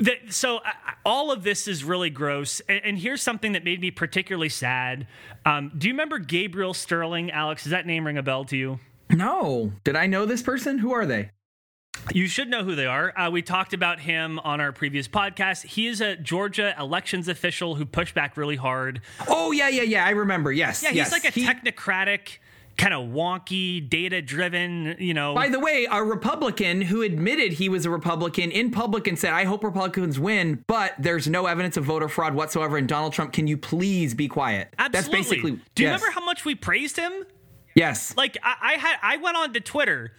[0.00, 0.32] that.
[0.32, 0.70] So uh,
[1.04, 2.60] all of this is really gross.
[2.68, 5.06] And, and here's something that made me particularly sad.
[5.44, 7.64] Um, do you remember Gabriel Sterling, Alex?
[7.64, 8.80] Does that name ring a bell to you?
[9.10, 9.72] No.
[9.84, 10.78] Did I know this person?
[10.78, 11.30] Who are they?
[12.12, 13.16] You should know who they are.
[13.16, 15.64] Uh, we talked about him on our previous podcast.
[15.64, 19.00] He is a Georgia elections official who pushed back really hard.
[19.28, 20.04] Oh, yeah, yeah, yeah.
[20.04, 20.50] I remember.
[20.50, 20.82] Yes.
[20.82, 21.12] Yeah, he's yes.
[21.12, 22.38] like a He- technocratic,
[22.76, 25.34] kind of wonky, data driven, you know.
[25.34, 29.32] By the way, a Republican who admitted he was a Republican in public and said,
[29.32, 32.76] I hope Republicans win, but there's no evidence of voter fraud whatsoever.
[32.76, 34.74] And Donald Trump, can you please be quiet?
[34.78, 34.98] Absolutely.
[34.98, 35.50] That's basically.
[35.74, 36.00] Do you yes.
[36.00, 37.12] remember how much we praised him?
[37.74, 38.16] Yes.
[38.16, 40.12] Like I, I had, I went on to Twitter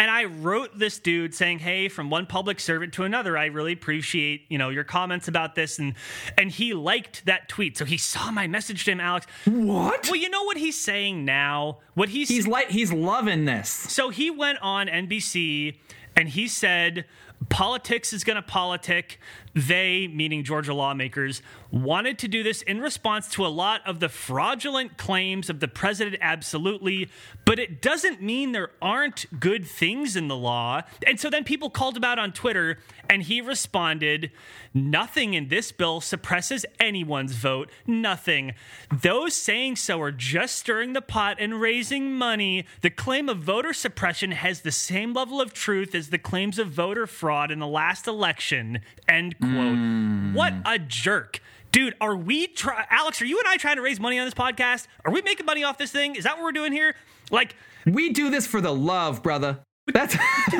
[0.00, 3.74] and I wrote this dude saying, "Hey, from one public servant to another, I really
[3.74, 5.92] appreciate you know your comments about this." And
[6.38, 9.26] and he liked that tweet, so he saw my message to him, Alex.
[9.44, 10.06] what?
[10.06, 11.80] Well, you know what he's saying now.
[11.92, 13.68] What he's He's like he's loving this.
[13.68, 15.76] So he went on NBC
[16.16, 17.04] and he said,
[17.50, 19.18] Politics is going to politic.
[19.54, 24.08] They, meaning Georgia lawmakers, wanted to do this in response to a lot of the
[24.08, 27.10] fraudulent claims of the president, absolutely.
[27.44, 30.82] But it doesn't mean there aren't good things in the law.
[31.06, 34.30] And so then people called him out on Twitter, and he responded,
[34.72, 37.70] Nothing in this bill suppresses anyone's vote.
[37.86, 38.54] Nothing.
[38.92, 42.66] Those saying so are just stirring the pot and raising money.
[42.82, 46.68] The claim of voter suppression has the same level of truth as the claims of
[46.68, 48.80] voter fraud in the last election.
[49.08, 50.34] End quote.
[50.34, 50.62] What mm.
[50.64, 51.40] a jerk.
[51.72, 54.34] Dude, are we try Alex, are you and I trying to raise money on this
[54.34, 54.86] podcast?
[55.04, 56.16] Are we making money off this thing?
[56.16, 56.96] Is that what we're doing here?
[57.30, 57.54] Like
[57.86, 59.60] We do this for the love, brother.
[59.86, 60.14] That's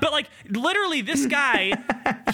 [0.00, 1.72] But like literally, this guy,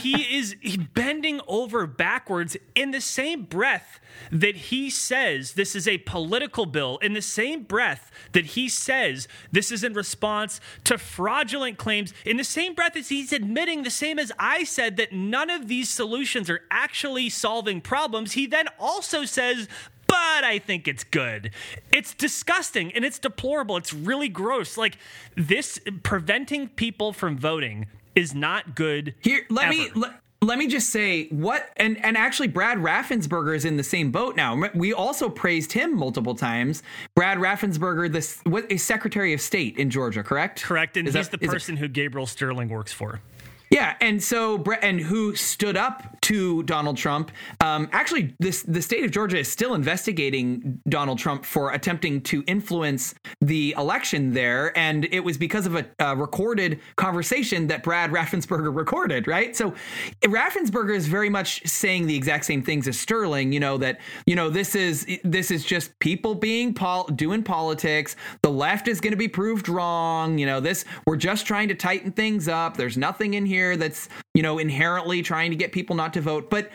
[0.00, 0.56] he is
[0.94, 4.00] bending over backwards in the same breath
[4.32, 6.98] that he says this is a political bill.
[6.98, 12.12] In the same breath that he says this is in response to fraudulent claims.
[12.24, 15.68] In the same breath as he's admitting the same as I said that none of
[15.68, 18.32] these solutions are actually solving problems.
[18.32, 19.68] He then also says
[20.08, 21.52] but I think it's good.
[21.92, 23.76] It's disgusting and it's deplorable.
[23.76, 24.76] It's really gross.
[24.76, 24.98] Like
[25.36, 29.14] this preventing people from voting is not good.
[29.20, 33.64] Here, let me let, let me just say what and and actually Brad Raffensperger is
[33.64, 34.60] in the same boat now.
[34.74, 36.82] We also praised him multiple times.
[37.14, 40.62] Brad Raffensperger, this what is Secretary of State in Georgia, correct?
[40.62, 40.96] Correct.
[40.96, 43.20] And Is he's that- the it- person who Gabriel Sterling works for.
[43.70, 47.30] Yeah, and so Brett and who stood up to Donald Trump.
[47.60, 52.42] Um, actually, this the state of Georgia is still investigating Donald Trump for attempting to
[52.46, 58.10] influence the election there, and it was because of a, a recorded conversation that Brad
[58.10, 59.26] Raffensperger recorded.
[59.26, 59.74] Right, so
[60.22, 63.52] Raffensperger is very much saying the exact same things as Sterling.
[63.52, 68.16] You know that you know this is this is just people being pol- doing politics.
[68.42, 70.38] The left is going to be proved wrong.
[70.38, 72.76] You know this we're just trying to tighten things up.
[72.76, 76.50] There's nothing in here that's you know inherently trying to get people not to vote,
[76.50, 76.70] but.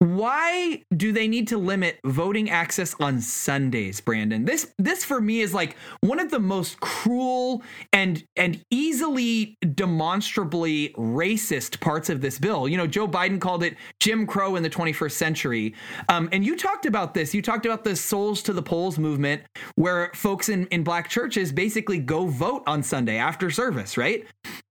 [0.00, 4.46] Why do they need to limit voting access on Sundays, Brandon?
[4.46, 10.94] This this for me is like one of the most cruel and and easily demonstrably
[10.96, 12.66] racist parts of this bill.
[12.66, 15.74] You know, Joe Biden called it Jim Crow in the 21st century.
[16.08, 17.34] Um, and you talked about this.
[17.34, 19.42] You talked about the Souls to the Polls movement,
[19.74, 24.24] where folks in, in black churches basically go vote on Sunday after service, right?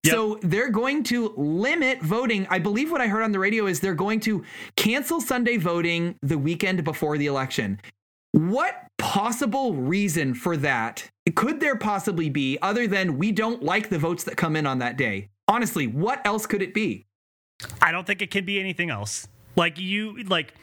[0.04, 0.14] Yep.
[0.14, 2.48] So they're going to limit voting.
[2.50, 4.44] I believe what I heard on the radio is they're going to
[4.78, 7.80] cancel Sunday voting the weekend before the election.
[8.32, 14.00] What possible reason for that could there possibly be other than we don't like the
[14.00, 15.30] votes that come in on that day?
[15.48, 17.06] Honestly, what else could it be?
[17.82, 19.28] I don't think it can be anything else.
[19.56, 20.54] Like you like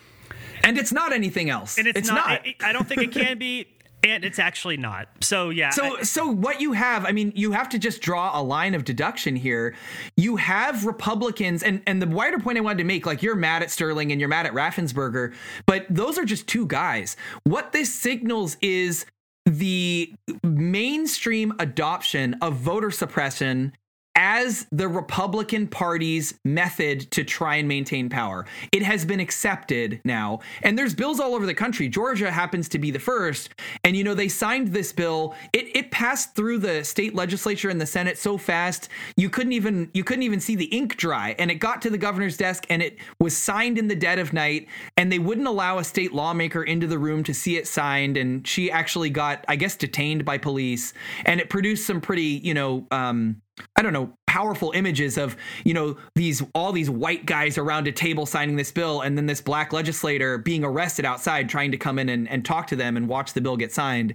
[0.65, 1.77] And it's not anything else.
[1.79, 3.67] and it's, not, I- I don't think it can be
[4.07, 5.09] and it's actually not.
[5.21, 5.71] So yeah.
[5.71, 8.75] So, I- so what you have, I mean, you have to just draw a line
[8.75, 9.75] of deduction here.
[10.17, 13.63] You have Republicans, and and the wider point I wanted to make, like you're mad
[13.63, 15.35] at Sterling and you're mad at Raffensperger,
[15.67, 17.17] but those are just two guys.
[17.45, 19.05] What this signals is
[19.45, 23.73] the mainstream adoption of voter suppression
[24.17, 28.47] as the Republican Party's method to try and maintain power.
[28.73, 30.41] It has been accepted now.
[30.63, 31.89] And there's bills all over the country.
[31.89, 33.51] Georgia happens to be the first.
[33.85, 35.35] And, you know, they signed this bill.
[35.53, 39.91] It, it passed through the state legislature and the Senate so fast you couldn't even
[39.93, 41.35] you couldn't even see the ink dry.
[41.39, 44.33] And it got to the governor's desk and it was signed in the dead of
[44.33, 44.67] night.
[44.97, 48.17] And they wouldn't allow a state lawmaker into the room to see it signed.
[48.17, 50.95] And she actually got, I guess, detained by police.
[51.27, 53.43] And it produced some pretty, you know, um,
[53.75, 57.93] I don't know, powerful images of, you know, these all these white guys around a
[57.93, 61.99] table signing this bill and then this black legislator being arrested outside trying to come
[61.99, 64.15] in and, and talk to them and watch the bill get signed.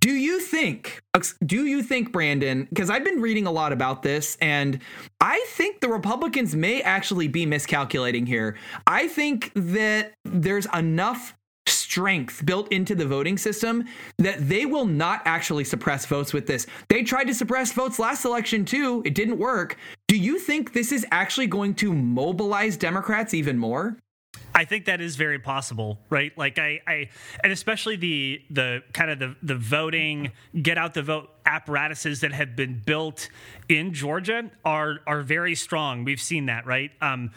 [0.00, 1.00] Do you think
[1.46, 4.80] do you think, Brandon, because I've been reading a lot about this and
[5.20, 8.56] I think the Republicans may actually be miscalculating here.
[8.86, 11.34] I think that there's enough
[11.94, 13.84] strength built into the voting system
[14.18, 16.66] that they will not actually suppress votes with this.
[16.88, 19.00] They tried to suppress votes last election too.
[19.04, 19.76] It didn't work.
[20.08, 23.96] Do you think this is actually going to mobilize Democrats even more?
[24.54, 26.36] I think that is very possible, right?
[26.38, 27.08] Like I, I
[27.42, 30.30] and especially the the kind of the the voting
[30.62, 33.28] get out the vote apparatuses that have been built
[33.68, 36.04] in Georgia are are very strong.
[36.04, 36.92] We've seen that, right?
[37.00, 37.32] Um,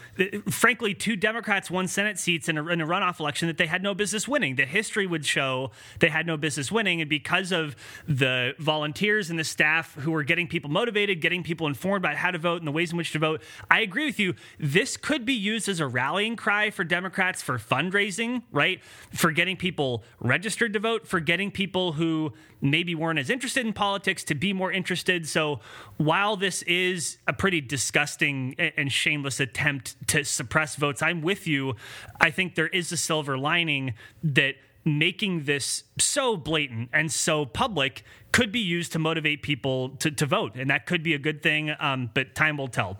[0.49, 3.82] frankly, two Democrats won Senate seats in a, in a, runoff election that they had
[3.82, 4.56] no business winning.
[4.56, 7.75] The history would show they had no business winning, and because of
[8.08, 12.30] the volunteers and the staff who were getting people motivated, getting people informed about how
[12.30, 14.36] to vote and the ways in which to vote, I agree with you.
[14.60, 17.06] This could be used as a rallying cry for Democrats
[17.41, 18.83] for fundraising, right?
[19.13, 23.73] For getting people registered to vote, for getting people who maybe weren't as interested in
[23.73, 25.27] politics to be more interested.
[25.27, 25.59] So
[25.97, 31.75] while this is a pretty disgusting and shameless attempt to suppress votes, I'm with you.
[32.19, 33.93] I think there is a silver lining
[34.23, 40.09] that making this so blatant and so public could be used to motivate people to,
[40.09, 40.55] to vote.
[40.55, 42.97] And that could be a good thing, um, but time will tell.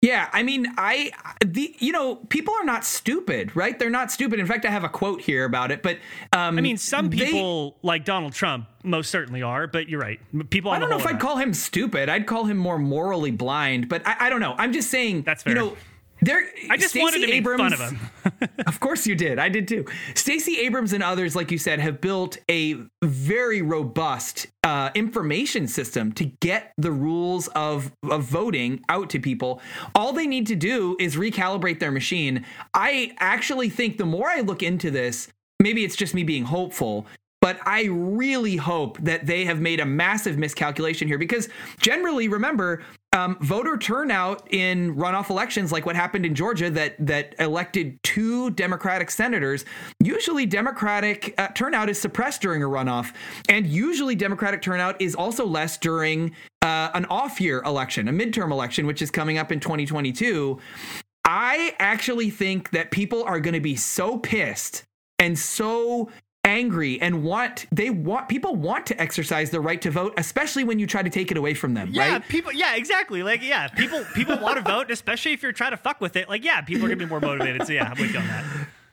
[0.00, 1.10] Yeah, I mean, I
[1.44, 3.76] the you know people are not stupid, right?
[3.76, 4.38] They're not stupid.
[4.38, 5.82] In fact, I have a quote here about it.
[5.82, 5.96] But
[6.32, 9.66] um, I mean, some people they, like Donald Trump most certainly are.
[9.66, 10.20] But you're right.
[10.50, 10.70] People.
[10.70, 12.08] I don't know if I'd call him stupid.
[12.08, 13.88] I'd call him more morally blind.
[13.88, 14.54] But I, I don't know.
[14.56, 15.22] I'm just saying.
[15.22, 15.54] That's fair.
[15.54, 15.76] You know,
[16.20, 17.88] there, I just Stacey wanted to Abrams, make fun
[18.32, 18.50] of him.
[18.66, 19.38] of course you did.
[19.38, 19.84] I did too.
[20.14, 26.12] Stacey Abrams and others, like you said, have built a very robust uh, information system
[26.12, 29.60] to get the rules of, of voting out to people.
[29.94, 32.44] All they need to do is recalibrate their machine.
[32.74, 35.28] I actually think the more I look into this,
[35.60, 37.06] maybe it's just me being hopeful,
[37.40, 41.48] but I really hope that they have made a massive miscalculation here because
[41.80, 47.34] generally, remember, um, voter turnout in runoff elections, like what happened in Georgia, that that
[47.38, 49.64] elected two Democratic senators.
[50.02, 53.14] Usually, Democratic uh, turnout is suppressed during a runoff,
[53.48, 58.86] and usually Democratic turnout is also less during uh, an off-year election, a midterm election,
[58.86, 60.58] which is coming up in 2022.
[61.24, 64.84] I actually think that people are going to be so pissed
[65.18, 66.10] and so
[66.48, 70.78] angry and want they want people want to exercise their right to vote especially when
[70.78, 72.28] you try to take it away from them yeah right?
[72.28, 73.22] people yeah exactly.
[73.22, 76.28] Like yeah people people want to vote especially if you're trying to fuck with it.
[76.28, 77.66] Like yeah people are gonna be more motivated.
[77.66, 78.44] So yeah i'm with you on that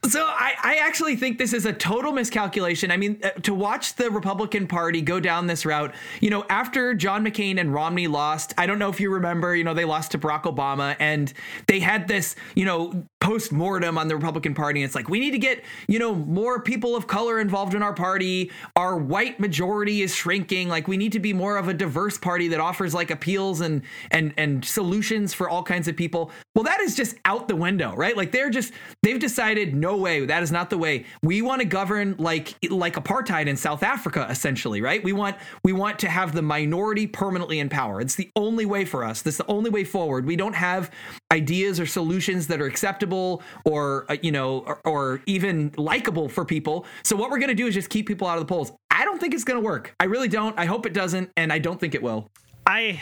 [0.08, 2.92] so I, I actually think this is a total miscalculation.
[2.92, 6.94] I mean, uh, to watch the Republican Party go down this route, you know, after
[6.94, 10.12] John McCain and Romney lost, I don't know if you remember, you know, they lost
[10.12, 11.32] to Barack Obama and
[11.68, 14.84] they had this, you know, post mortem on the Republican Party.
[14.84, 17.94] It's like, we need to get, you know, more people of color involved in our
[17.94, 18.52] party.
[18.76, 20.70] Our white majority is shrinking.
[20.70, 23.82] Like, we need to be more of a diverse party that offers like appeals and
[24.12, 26.32] and and solutions for all kinds of people.
[26.54, 28.16] Well, that is just out the window, right?
[28.16, 30.26] Like they're just they've decided no way.
[30.26, 31.06] That is not the way.
[31.22, 35.04] We want to govern like like apartheid in South Africa, essentially, right?
[35.04, 38.02] We want we want to have the minority permanently in power.
[38.02, 39.26] It's the only way for us.
[39.26, 40.26] Is the only way forward.
[40.26, 40.92] We don't have
[41.32, 46.46] ideas or solutions that are acceptable or uh, you know or, or even likable for
[46.46, 46.86] people.
[47.04, 48.72] So what we're going to do is just keep people out of the polls.
[48.92, 49.94] I don't think it's going to work.
[50.00, 50.58] I really don't.
[50.58, 52.30] I hope it doesn't, and I don't think it will.
[52.66, 53.02] I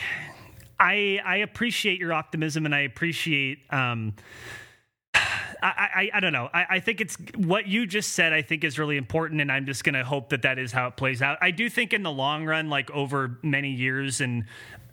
[0.80, 3.60] I I appreciate your optimism, and I appreciate.
[3.72, 4.14] Um,
[5.64, 6.50] I, I, I don't know.
[6.54, 8.34] I, I think it's what you just said.
[8.34, 10.88] I think is really important, and I'm just going to hope that that is how
[10.88, 11.38] it plays out.
[11.42, 14.44] I do think in the long run, like over many years and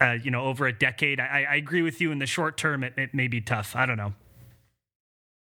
[0.00, 2.12] uh, you know over a decade, I, I agree with you.
[2.12, 3.74] In the short term, it, it may be tough.
[3.74, 4.14] I don't know.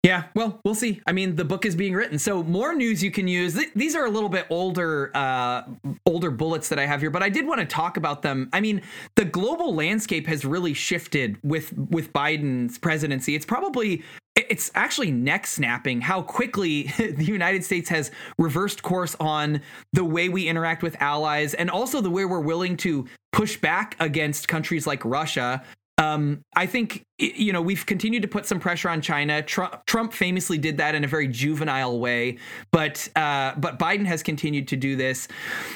[0.02, 1.02] Yeah, well, we'll see.
[1.06, 3.54] I mean, the book is being written, so more news you can use.
[3.54, 5.64] Th- these are a little bit older, uh,
[6.06, 8.48] older bullets that I have here, but I did want to talk about them.
[8.54, 8.80] I mean,
[9.16, 13.34] the global landscape has really shifted with with Biden's presidency.
[13.34, 14.02] It's probably
[14.50, 20.28] it's actually neck snapping how quickly the United States has reversed course on the way
[20.28, 24.86] we interact with allies and also the way we're willing to push back against countries
[24.86, 25.62] like Russia.
[25.98, 29.42] Um, I think you know we've continued to put some pressure on China.
[29.42, 32.38] Trump, Trump famously did that in a very juvenile way,
[32.72, 35.28] but uh, but Biden has continued to do this.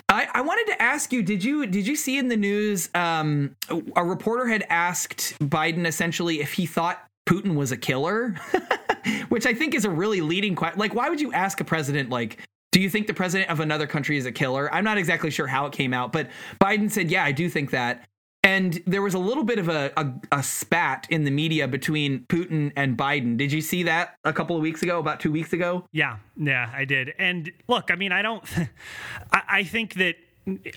[0.09, 3.55] I, I, wanted to ask you: Did you did you see in the news um,
[3.95, 8.35] a reporter had asked Biden essentially if he thought Putin was a killer,
[9.29, 10.79] which I think is a really leading question.
[10.79, 12.39] Like, why would you ask a president like?
[12.73, 14.73] Do you think the president of another country is a killer?
[14.75, 16.29] I'm not exactly sure how it came out, but
[16.61, 18.05] Biden said, "Yeah, I do think that."
[18.45, 22.27] And there was a little bit of a, a, a, spat in the media between
[22.27, 23.39] Putin and Biden.
[23.39, 25.89] Did you see that a couple of weeks ago, about two weeks ago?
[25.93, 27.15] Yeah, yeah, I did.
[27.19, 28.45] And look, I mean, I don't,
[29.33, 30.17] I, I think that,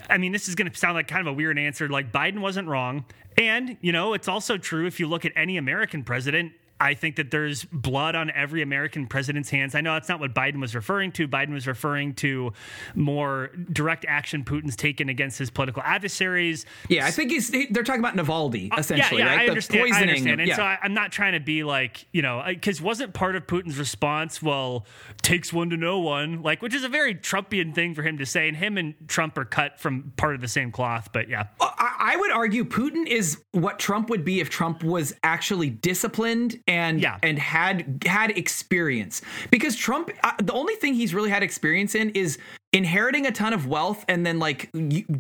[0.10, 1.90] I mean, this is going to sound like kind of a weird answer.
[1.90, 3.06] Like, Biden wasn't wrong.
[3.38, 7.16] And, you know, it's also true if you look at any American president, I think
[7.16, 9.76] that there's blood on every American president's hands.
[9.76, 11.28] I know that's not what Biden was referring to.
[11.28, 12.54] Biden was referring to
[12.96, 16.66] more direct action Putin's taken against his political adversaries.
[16.90, 19.22] Yeah, I think he's, they're talking about Navalny essentially.
[19.22, 19.48] Uh, yeah, yeah, right?
[19.48, 19.94] I understand.
[19.94, 20.42] I understand.
[20.42, 20.56] And yeah.
[20.56, 23.78] so I, am not trying to be like you know because wasn't part of Putin's
[23.78, 24.86] response well
[25.22, 28.26] takes one to know one like which is a very Trumpian thing for him to
[28.26, 28.48] say.
[28.48, 31.10] And him and Trump are cut from part of the same cloth.
[31.12, 35.70] But yeah, I would argue Putin is what Trump would be if Trump was actually
[35.70, 37.18] disciplined and yeah.
[37.24, 42.10] and had had experience because Trump uh, the only thing he's really had experience in
[42.12, 42.38] is
[42.74, 44.70] inheriting a ton of wealth and then like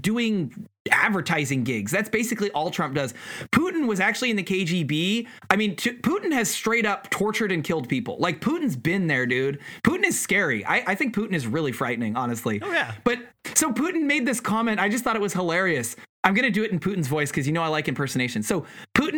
[0.02, 1.92] doing advertising gigs.
[1.92, 3.14] That's basically all Trump does.
[3.52, 5.28] Putin was actually in the KGB.
[5.50, 8.18] I mean, t- Putin has straight up tortured and killed people.
[8.20, 9.60] Like Putin's been there, dude.
[9.84, 10.66] Putin is scary.
[10.66, 12.60] I, I think Putin is really frightening, honestly.
[12.62, 12.94] Oh yeah.
[13.04, 13.20] But
[13.56, 14.80] so Putin made this comment.
[14.80, 15.96] I just thought it was hilarious.
[16.24, 18.44] I'm to do it in Putin's voice because you know I like impersonation.
[18.44, 18.66] So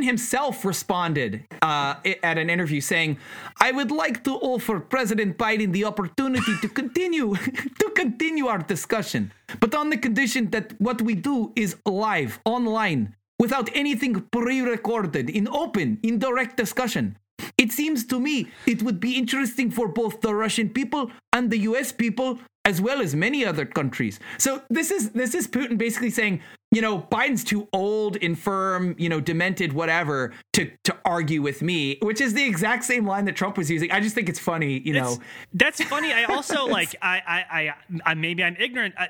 [0.01, 3.17] Himself responded uh, at an interview saying,
[3.59, 7.35] "I would like to offer President Biden the opportunity to continue
[7.81, 13.15] to continue our discussion, but on the condition that what we do is live, online,
[13.39, 17.17] without anything pre-recorded, in open, in direct discussion."
[17.57, 21.59] It seems to me it would be interesting for both the Russian people and the
[21.69, 22.39] US people
[22.69, 24.19] as well as many other countries.
[24.37, 26.41] So this is this is Putin basically saying,
[26.71, 31.97] you know, Biden's too old, infirm, you know, demented, whatever, to to argue with me,
[32.03, 33.91] which is the exact same line that Trump was using.
[33.91, 35.13] I just think it's funny, you know.
[35.13, 35.19] It's,
[35.53, 36.13] that's funny.
[36.13, 37.73] I also like I, I I
[38.11, 38.93] I maybe I'm ignorant.
[38.97, 39.09] I,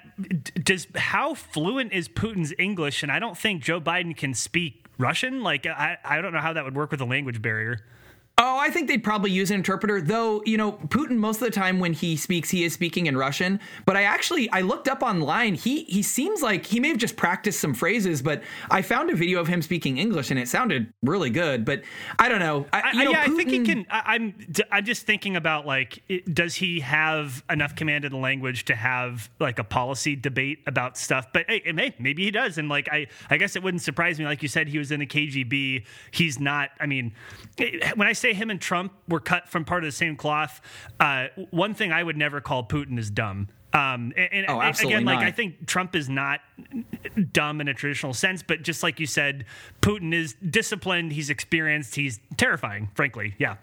[0.64, 3.03] does how fluent is Putin's English?
[3.03, 5.43] And I don't think Joe Biden can speak Russian.
[5.43, 7.82] Like I I don't know how that would work with a language barrier.
[8.42, 11.52] Oh, I think they'd probably use an interpreter, though, you know, Putin most of the
[11.52, 13.60] time when he speaks, he is speaking in Russian.
[13.86, 15.56] But I actually I looked up online.
[15.56, 19.16] He he seems like he may have just practiced some phrases, but I found a
[19.16, 21.66] video of him speaking English and it sounded really good.
[21.66, 21.84] But
[22.18, 22.66] I don't know.
[22.72, 23.86] I, you know, yeah, Putin, I think he can.
[23.90, 24.34] I, I'm
[24.72, 29.30] I'm just thinking about like, does he have enough command of the language to have
[29.42, 31.28] like a policy debate about stuff?
[31.34, 32.58] But hey, may, maybe he does.
[32.58, 34.24] And like, I I guess it wouldn't surprise me.
[34.24, 35.84] Like you said, he was in the KGB.
[36.12, 36.70] He's not.
[36.80, 37.14] I mean,
[37.96, 40.61] when I say him and Trump were cut from part of the same cloth,
[40.99, 43.49] uh, one thing I would never call Putin is dumb.
[43.71, 45.23] Um, and, and oh, again, like not.
[45.23, 46.39] I think Trump is not
[47.32, 49.45] dumb in a traditional sense, but just like you said,
[49.82, 51.13] Putin is disciplined.
[51.13, 51.95] He's experienced.
[51.95, 53.36] He's terrifying, frankly.
[53.38, 53.57] Yeah.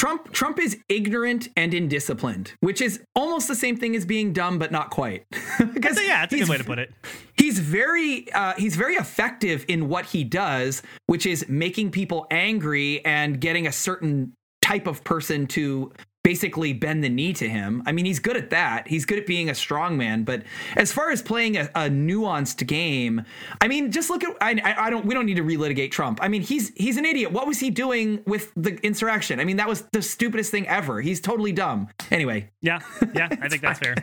[0.00, 4.58] Trump Trump is ignorant and indisciplined, which is almost the same thing as being dumb,
[4.58, 5.26] but not quite.
[5.74, 6.90] because yeah, that's a good way to put it.
[7.36, 13.04] He's very uh, he's very effective in what he does, which is making people angry
[13.04, 14.32] and getting a certain
[14.62, 15.92] type of person to
[16.22, 17.82] basically bend the knee to him.
[17.86, 18.88] I mean, he's good at that.
[18.88, 20.24] He's good at being a strong man.
[20.24, 20.42] But
[20.76, 23.24] as far as playing a, a nuanced game,
[23.60, 24.36] I mean, just look at.
[24.40, 25.06] I, I don't.
[25.06, 26.18] We don't need to relitigate Trump.
[26.22, 27.32] I mean, he's he's an idiot.
[27.32, 29.40] What was he doing with the insurrection?
[29.40, 31.00] I mean, that was the stupidest thing ever.
[31.00, 31.88] He's totally dumb.
[32.10, 32.50] Anyway.
[32.60, 32.80] Yeah.
[33.14, 33.28] Yeah.
[33.40, 33.94] I think that's fair.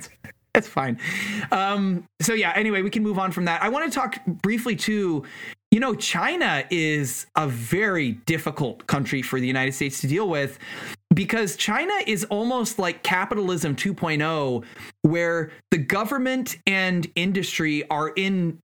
[0.53, 0.99] That's fine.
[1.51, 2.51] Um, so yeah.
[2.55, 3.61] Anyway, we can move on from that.
[3.61, 5.23] I want to talk briefly too.
[5.69, 10.57] You know, China is a very difficult country for the United States to deal with
[11.13, 14.63] because China is almost like capitalism 2.0
[15.01, 18.59] where the government and industry are in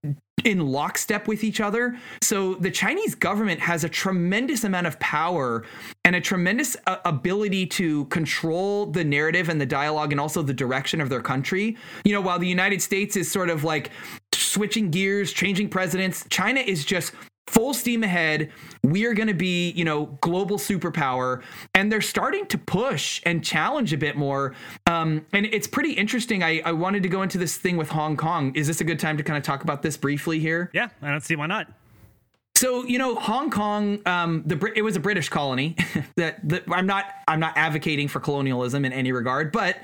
[0.46, 1.98] in lockstep with each other.
[2.22, 5.64] So the Chinese government has a tremendous amount of power
[6.06, 10.54] and a tremendous uh, ability to control the narrative and the dialogue and also the
[10.54, 11.78] direction of their country.
[12.04, 13.92] You know, while the United States is sort of like
[14.34, 17.14] switching gears, changing presidents, China is just
[17.48, 18.52] full steam ahead.
[18.84, 21.44] We are going to be, you know, global superpower.
[21.76, 24.56] And they're starting to push and challenge a bit more.
[24.88, 26.44] Um, and it's pretty interesting.
[26.44, 28.56] I, I wanted to go into this thing with Hong Kong.
[28.56, 30.70] Is this a good time to kind of talk about this briefly here?
[30.74, 31.68] Yeah, I don't see why not.
[32.56, 35.76] So you know, Hong Kong, um, the it was a British colony.
[36.18, 39.78] that, that I'm not I'm not advocating for colonialism in any regard, but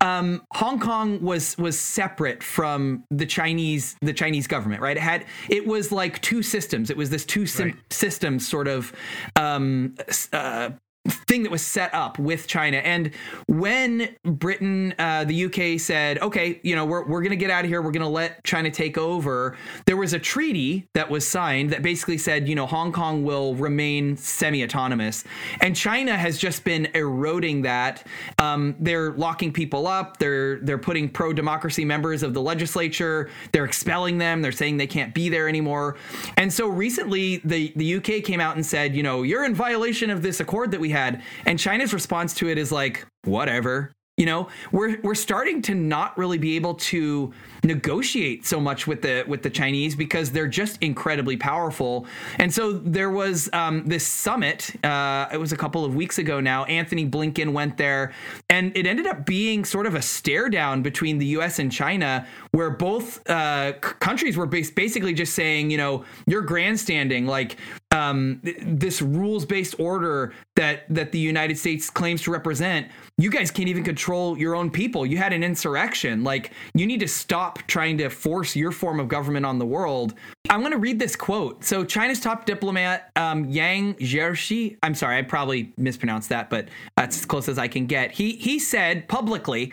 [0.00, 4.96] um, Hong Kong was was separate from the Chinese the Chinese government, right?
[4.96, 6.90] It had it was like two systems.
[6.90, 7.76] It was this two sim- right.
[7.92, 8.92] systems sort of
[9.36, 9.94] um,
[10.32, 10.70] uh,
[11.08, 12.78] thing that was set up with China.
[12.78, 13.10] And
[13.46, 17.64] when Britain, uh, the UK said, okay, you know, we're, we're going to get out
[17.64, 21.26] of here, we're going to let China take over, there was a treaty that was
[21.26, 25.24] signed that basically said, you know, Hong Kong will remain semi autonomous.
[25.60, 28.06] And China has just been eroding that.
[28.38, 33.64] Um, they're locking people up, they're, they're putting pro democracy members of the legislature, they're
[33.64, 35.96] expelling them, they're saying they can't be there anymore.
[36.36, 40.10] And so recently, the, the UK came out and said, you know, you're in violation
[40.10, 41.22] of this accord that we had.
[41.44, 43.92] And China's response to it is like, whatever.
[44.18, 49.02] You know, we're we're starting to not really be able to negotiate so much with
[49.02, 52.06] the with the Chinese because they're just incredibly powerful.
[52.38, 54.72] And so there was um, this summit.
[54.82, 56.64] Uh, it was a couple of weeks ago now.
[56.64, 58.14] Anthony Blinken went there,
[58.48, 61.58] and it ended up being sort of a stare down between the U.S.
[61.58, 67.26] and China, where both uh, countries were basically just saying, you know, you're grandstanding.
[67.26, 67.58] Like
[67.92, 73.68] um, this rules-based order that that the United States claims to represent, you guys can't
[73.68, 75.06] even control your own people.
[75.06, 76.24] You had an insurrection.
[76.24, 80.14] Like you need to stop trying to force your form of government on the world.
[80.50, 81.64] I'm going to read this quote.
[81.64, 87.16] So China's top diplomat um, Yang Jiechi, I'm sorry, I probably mispronounced that, but that's
[87.16, 88.10] as close as I can get.
[88.10, 89.72] He he said publicly,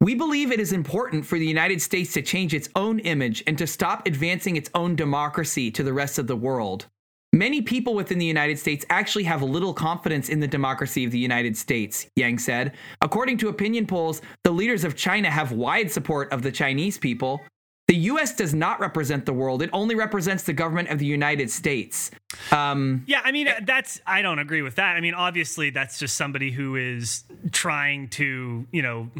[0.00, 3.58] we believe it is important for the United States to change its own image and
[3.58, 6.86] to stop advancing its own democracy to the rest of the world.
[7.38, 11.20] Many people within the United States actually have little confidence in the democracy of the
[11.20, 12.74] United States, Yang said.
[13.00, 17.40] According to opinion polls, the leaders of China have wide support of the Chinese people.
[17.86, 21.48] The US does not represent the world, it only represents the government of the United
[21.48, 22.10] States.
[22.50, 24.96] Um, yeah, I mean, that's, I don't agree with that.
[24.96, 27.22] I mean, obviously, that's just somebody who is
[27.52, 29.10] trying to, you know,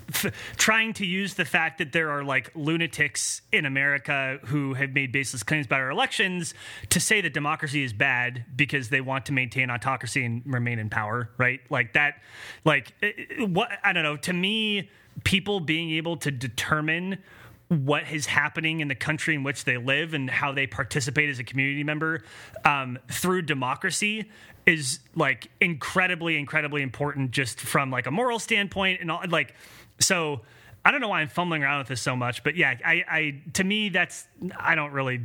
[0.56, 5.12] trying to use the fact that there are like lunatics in America who have made
[5.12, 6.54] baseless claims about our elections
[6.90, 10.90] to say that democracy is bad because they want to maintain autocracy and remain in
[10.90, 11.60] power, right?
[11.70, 12.22] Like that,
[12.64, 12.92] like
[13.38, 14.16] what I don't know.
[14.16, 14.90] To me,
[15.24, 17.18] people being able to determine
[17.68, 21.38] what is happening in the country in which they live and how they participate as
[21.38, 22.22] a community member
[22.64, 24.28] um, through democracy
[24.66, 29.54] is like incredibly incredibly important just from like a moral standpoint and all like
[30.02, 30.40] so
[30.84, 33.42] i don't know why i'm fumbling around with this so much but yeah i i
[33.52, 34.26] to me that's
[34.58, 35.20] i don't really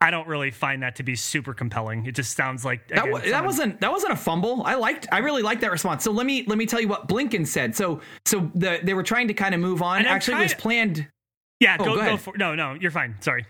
[0.00, 2.04] I don't really find that to be super compelling.
[2.04, 4.62] It just sounds like again, that, w- that wasn't that wasn't a fumble.
[4.62, 6.04] I liked I really liked that response.
[6.04, 7.74] So let me let me tell you what Blinken said.
[7.74, 10.04] So so the, they were trying to kind of move on.
[10.04, 11.08] Actually, it was planned.
[11.58, 12.74] Yeah, oh, go, go, go for no no.
[12.74, 13.16] You're fine.
[13.20, 13.46] Sorry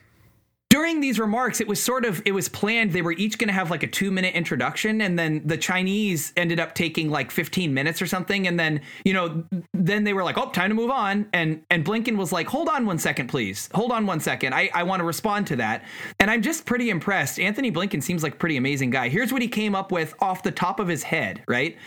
[0.75, 2.91] during these remarks, it was sort of it was planned.
[2.91, 6.33] They were each going to have like a two minute introduction, and then the Chinese
[6.37, 8.49] ended up taking like 15 minutes or something.
[8.49, 11.85] And then you know, then they were like, "Oh, time to move on." And and
[11.85, 13.68] Blinken was like, "Hold on one second, please.
[13.72, 14.53] Hold on one second.
[14.53, 15.85] I I want to respond to that."
[16.18, 17.39] And I'm just pretty impressed.
[17.39, 19.09] Anthony Blinken seems like a pretty amazing guy.
[19.09, 21.45] Here's what he came up with off the top of his head.
[21.47, 21.79] Right?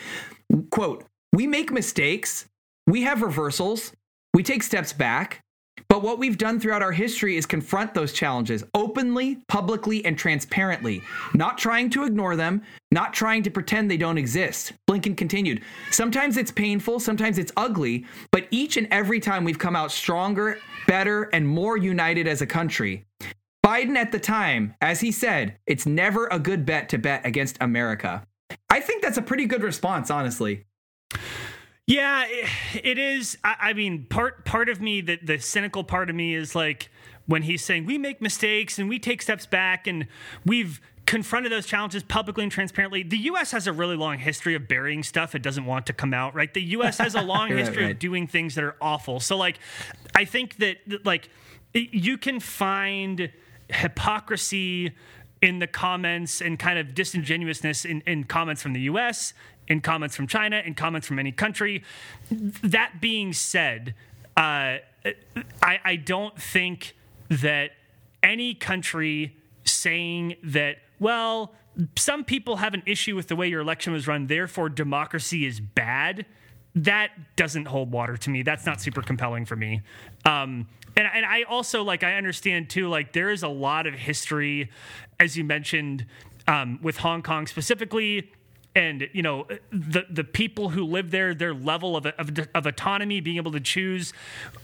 [0.72, 2.48] Quote: We make mistakes.
[2.86, 3.92] We have reversals.
[4.34, 5.44] We take steps back.
[5.90, 11.02] But what we've done throughout our history is confront those challenges openly, publicly, and transparently,
[11.34, 12.62] not trying to ignore them,
[12.92, 14.74] not trying to pretend they don't exist.
[14.90, 15.62] Blinken continued,
[15.92, 20.60] Sometimes it's painful, sometimes it's ugly, but each and every time we've come out stronger,
[20.88, 23.06] better, and more united as a country.
[23.66, 27.58] Biden at the time, as he said, it's never a good bet to bet against
[27.60, 28.26] America.
[28.70, 30.66] I think that's a pretty good response, honestly.
[31.88, 32.26] Yeah,
[32.84, 33.38] it is.
[33.46, 36.90] I, I mean, part part of me, the the cynical part of me, is like
[37.26, 40.08] when he's saying we make mistakes and we take steps back and
[40.46, 43.02] we've confronted those challenges publicly and transparently.
[43.02, 43.52] The U.S.
[43.52, 46.54] has a really long history of burying stuff it doesn't want to come out, right?
[46.54, 46.98] The U.S.
[46.98, 47.92] has a long right, history right.
[47.92, 49.22] of doing things that are awful.
[49.22, 49.60] So, like,
[50.14, 51.30] I think that, like,
[51.74, 53.32] you can find
[53.70, 54.92] hypocrisy
[55.42, 59.34] in the comments and kind of disingenuousness in, in comments from the US,
[59.68, 61.84] in comments from China, in comments from any country.
[62.30, 63.96] That being said,
[64.36, 64.78] uh,
[65.62, 66.96] I, I don't think
[67.30, 67.72] that
[68.24, 71.54] any country saying that, well,
[71.96, 75.60] some people have an issue with the way your election was run, therefore democracy is
[75.60, 76.26] bad.
[76.76, 78.44] That doesn't hold water to me.
[78.44, 79.82] That's not super compelling for me.
[80.26, 83.94] Um, and, and I also like I understand too like there is a lot of
[83.94, 84.72] history,
[85.20, 86.06] as you mentioned,
[86.48, 88.32] um, with Hong Kong specifically
[88.78, 93.20] and you know the the people who live there, their level of, of, of autonomy,
[93.20, 94.14] being able to choose,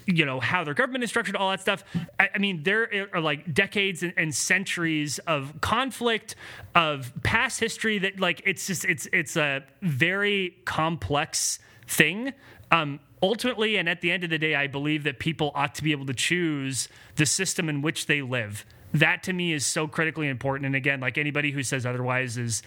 [0.06, 1.84] you know how their government is structured, all that stuff.
[2.20, 6.36] I, I mean, there are like decades and, and, centuries of conflict,
[6.76, 11.58] of past history that like it's just it's it's a very complex
[11.88, 12.34] thing.
[12.70, 15.84] Um, ultimately, and at the end of the day, I believe that people ought to
[15.84, 18.64] be able to choose the system in which they live.
[18.94, 20.68] That to me is so critically important.
[20.68, 22.62] And again, like anybody who says otherwise is,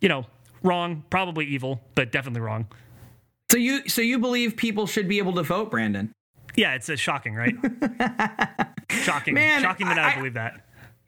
[0.00, 0.24] you know,
[0.62, 2.66] wrong, probably evil, but definitely wrong.
[3.50, 6.12] So you so you believe people should be able to vote, Brandon?
[6.56, 7.54] Yeah, it's a shocking, right?
[8.90, 9.34] shocking.
[9.34, 10.62] Man, shocking that I, I believe that.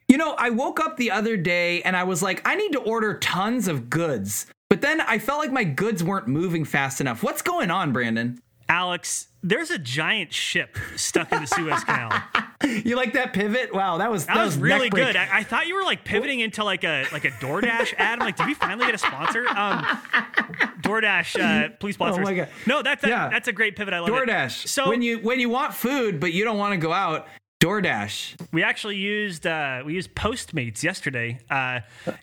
[0.07, 2.79] You know, I woke up the other day and I was like, I need to
[2.79, 4.47] order tons of goods.
[4.69, 7.23] But then I felt like my goods weren't moving fast enough.
[7.23, 8.39] What's going on, Brandon?
[8.69, 12.11] Alex, there's a giant ship stuck in the Suez Canal.
[12.85, 13.73] you like that pivot?
[13.73, 15.15] Wow, that was that, that was, was really good.
[15.15, 18.19] I, I, thought you were like pivoting into like a like a DoorDash ad.
[18.19, 19.47] I'm like, did we finally get a sponsor?
[19.47, 19.83] Um,
[20.81, 22.21] DoorDash, uh, please sponsor.
[22.21, 22.49] Oh my god!
[22.67, 23.29] No, that's a, yeah.
[23.29, 23.93] that's a great pivot.
[23.93, 24.65] I love DoorDash.
[24.65, 24.69] It.
[24.69, 27.27] So when you when you want food but you don't want to go out,
[27.59, 28.47] DoorDash.
[28.51, 31.39] We actually used uh, we used Postmates yesterday.
[31.49, 31.79] Uh,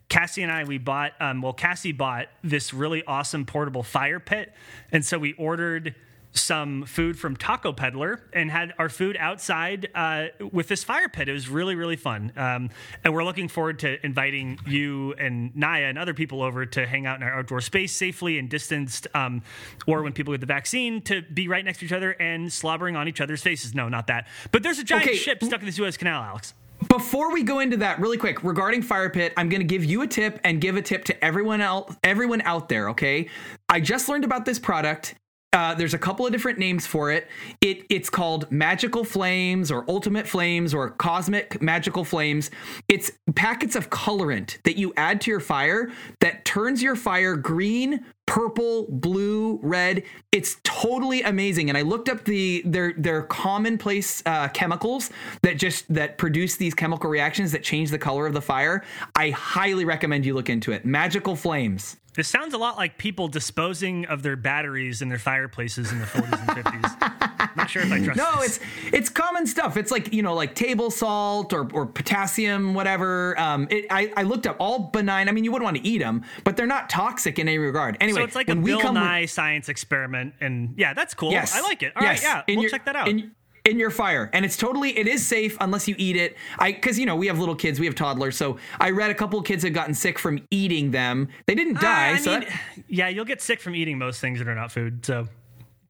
[0.08, 4.54] Cassie and I we bought um, well Cassie bought this really awesome portable fire pit,
[4.92, 5.94] and so we ordered
[6.38, 11.28] some food from Taco Peddler and had our food outside uh, with this fire pit.
[11.28, 12.32] It was really, really fun.
[12.36, 12.70] Um,
[13.04, 17.06] and we're looking forward to inviting you and Naya and other people over to hang
[17.06, 19.42] out in our outdoor space safely and distanced, um,
[19.86, 22.96] or when people get the vaccine, to be right next to each other and slobbering
[22.96, 23.74] on each other's faces.
[23.74, 24.26] No, not that.
[24.52, 25.16] But there's a giant okay.
[25.16, 26.54] ship stuck in the Suez Canal, Alex.
[26.88, 30.02] Before we go into that, really quick, regarding Fire Pit, I'm going to give you
[30.02, 32.90] a tip and give a tip to everyone else, everyone out there.
[32.90, 33.28] Okay,
[33.68, 35.14] I just learned about this product.
[35.56, 37.28] Uh, there's a couple of different names for it.
[37.62, 42.50] It it's called Magical Flames or Ultimate Flames or Cosmic Magical Flames.
[42.88, 45.90] It's packets of colorant that you add to your fire
[46.20, 50.02] that turns your fire green, purple, blue, red.
[50.30, 51.70] It's totally amazing.
[51.70, 55.08] And I looked up the their their commonplace uh, chemicals
[55.40, 58.84] that just that produce these chemical reactions that change the color of the fire.
[59.14, 60.84] I highly recommend you look into it.
[60.84, 61.96] Magical Flames.
[62.16, 66.06] This sounds a lot like people disposing of their batteries in their fireplaces in the
[66.06, 67.56] 40s and 50s.
[67.56, 68.18] Not sure if I trust.
[68.18, 68.56] No, this.
[68.56, 69.76] it's it's common stuff.
[69.76, 73.38] It's like you know, like table salt or, or potassium, whatever.
[73.38, 75.28] Um, it, I I looked up all benign.
[75.28, 77.96] I mean, you wouldn't want to eat them, but they're not toxic in any regard.
[78.00, 81.30] Anyway, so it's like a Bill Nye with, science experiment, and yeah, that's cool.
[81.32, 81.92] Yes, I like it.
[81.96, 82.22] All yes.
[82.22, 83.08] right, yeah, in we'll your, check that out.
[83.08, 83.32] In,
[83.66, 84.30] in your fire.
[84.32, 86.36] And it's totally it is safe unless you eat it.
[86.58, 89.14] I because you know we have little kids we have toddlers so i read a
[89.14, 91.28] couple of kids have gotten sick from eating them.
[91.46, 94.38] They didn't die uh, so mean, that, yeah you'll get sick from eating most things
[94.38, 95.26] that are not food so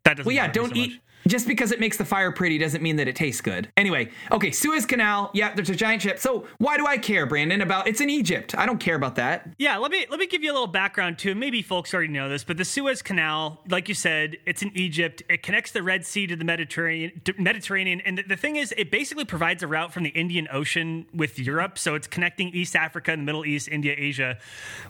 [0.04, 2.82] that doesn't well yeah don't so eat just because it makes the fire pretty doesn't
[2.82, 3.68] mean that it tastes good.
[3.76, 5.30] Anyway, okay, Suez Canal.
[5.34, 6.18] Yeah, there's a giant ship.
[6.18, 7.60] So why do I care, Brandon?
[7.60, 8.54] About it's in Egypt.
[8.56, 9.48] I don't care about that.
[9.58, 11.34] Yeah, let me let me give you a little background too.
[11.34, 15.22] Maybe folks already know this, but the Suez Canal, like you said, it's in Egypt.
[15.28, 17.20] It connects the Red Sea to the Mediterranean.
[17.38, 21.06] Mediterranean, and the, the thing is, it basically provides a route from the Indian Ocean
[21.12, 21.78] with Europe.
[21.78, 24.38] So it's connecting East Africa and the Middle East, India, Asia,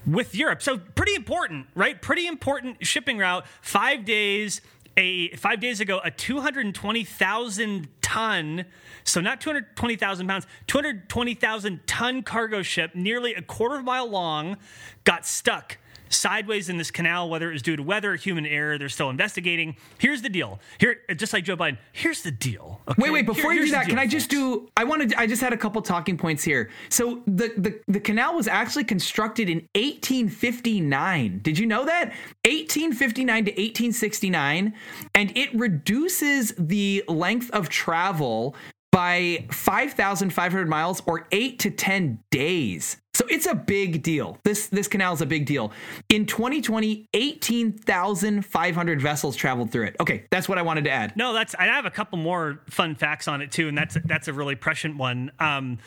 [0.07, 0.63] with Europe.
[0.63, 2.01] So pretty important, right?
[2.01, 3.47] Pretty important shipping route.
[3.63, 4.61] Five days
[4.97, 8.65] a five days ago a 220,000 ton,
[9.05, 14.57] so not 220,000 pounds, 220,000 ton cargo ship, nearly a quarter of a mile long,
[15.05, 15.79] got stuck
[16.09, 18.79] sideways in this canal, whether it was due to weather or human error.
[18.79, 19.77] They're still investigating.
[19.99, 20.61] Here's the deal.
[20.79, 21.79] Here, just like Joe Biden.
[21.93, 22.81] Here's the deal.
[22.89, 23.03] Okay?
[23.03, 23.27] Wait, wait.
[23.27, 24.69] Before Here, you do that, can I just do?
[24.77, 25.15] I wanted.
[25.15, 26.71] I just had a couple talking points here.
[26.89, 31.41] So the the the canal was actually constructed in 1859.
[31.43, 32.13] Did you know that?
[32.45, 34.75] 1859 to 1869,
[35.15, 38.57] and it reduces the length of travel
[38.97, 42.97] by 5,500 miles or eight to 10 days.
[43.17, 44.39] So it's a big deal.
[44.45, 45.73] This this canal is a big deal.
[46.11, 49.97] In 2020, 18,500 vessels traveled through it.
[49.99, 51.17] Okay, that's what I wanted to add.
[51.17, 54.29] No, that's I have a couple more fun facts on it too, and that's that's
[54.29, 55.33] a really prescient one.
[55.41, 55.79] Um,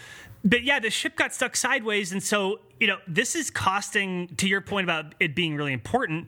[0.44, 4.30] but yeah, the ship got stuck sideways, and so you know this is costing.
[4.38, 6.26] To your point about it being really important,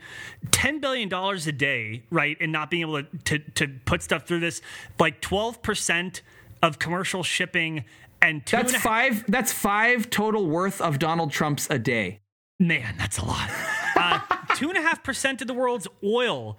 [0.52, 4.28] ten billion dollars a day, right, and not being able to, to to put stuff
[4.28, 4.62] through this,
[5.00, 6.22] like twelve percent
[6.62, 7.86] of commercial shipping
[8.22, 9.26] and that's five.
[9.28, 12.22] That's five total worth of Donald Trumps a day.
[12.60, 13.50] Man, that's a lot.
[13.96, 14.20] Uh,
[14.56, 16.58] two and a half percent of the world's oil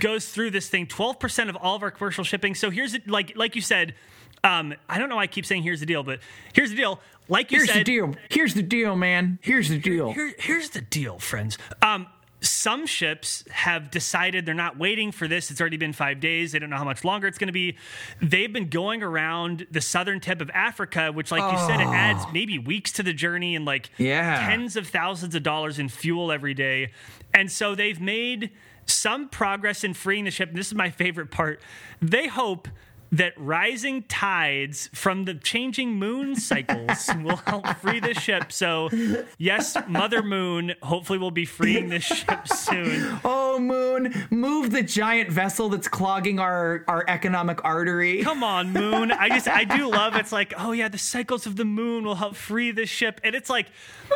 [0.00, 0.86] goes through this thing.
[0.86, 2.54] Twelve percent of all of our commercial shipping.
[2.54, 3.94] So here's like like you said.
[4.42, 6.20] Um, I don't know why I keep saying here's the deal, but
[6.52, 7.00] here's the deal.
[7.28, 8.14] Like you here's said, the deal.
[8.28, 9.38] Here's the deal, man.
[9.40, 10.12] Here's the deal.
[10.12, 11.56] Here, here's the deal, friends.
[11.80, 12.06] Um,
[12.44, 15.50] some ships have decided they're not waiting for this.
[15.50, 16.52] It's already been five days.
[16.52, 17.76] They don't know how much longer it's going to be.
[18.20, 21.92] They've been going around the southern tip of Africa, which, like you said, it oh.
[21.92, 24.46] adds maybe weeks to the journey and like Yeah.
[24.48, 26.92] tens of thousands of dollars in fuel every day.
[27.32, 28.50] And so they've made
[28.86, 30.50] some progress in freeing the ship.
[30.50, 31.60] And this is my favorite part.
[32.02, 32.68] They hope
[33.14, 38.50] that rising tides from the changing moon cycles will help free the ship.
[38.50, 38.90] So,
[39.38, 43.20] yes, Mother Moon hopefully will be freeing this ship soon.
[43.24, 48.22] Oh, Moon, move the giant vessel that's clogging our, our economic artery.
[48.22, 49.12] Come on, Moon.
[49.12, 52.16] I just, I do love it's like, oh, yeah, the cycles of the moon will
[52.16, 53.20] help free this ship.
[53.22, 53.66] And it's like,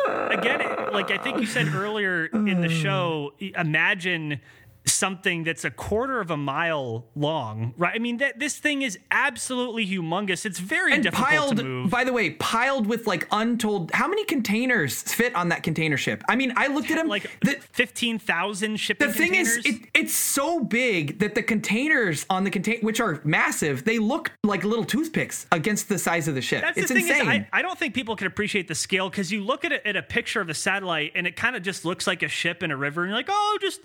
[0.07, 0.59] again,
[0.91, 4.41] like I think you said earlier in the show, imagine
[4.85, 7.93] something that's a quarter of a mile long, right?
[7.95, 10.45] I mean, that this thing is absolutely humongous.
[10.45, 11.89] It's very and difficult piled, to move.
[11.89, 13.91] by the way, piled with like untold.
[13.91, 16.23] How many containers fit on that container ship?
[16.27, 17.07] I mean, I looked at them.
[17.07, 19.57] like the, 15,000 shipping the thing containers.
[19.57, 23.99] is, it, it's so big that the containers on the contain, which are massive, they
[23.99, 26.61] look like little toothpicks against the size of the ship.
[26.61, 27.21] That's it's the thing insane.
[27.21, 29.81] is, I, I don't think people can appreciate the scale because you look at it
[29.85, 32.63] at a picture of a satellite and it kind of just looks like a ship
[32.63, 33.81] in a river, and you're like, oh, just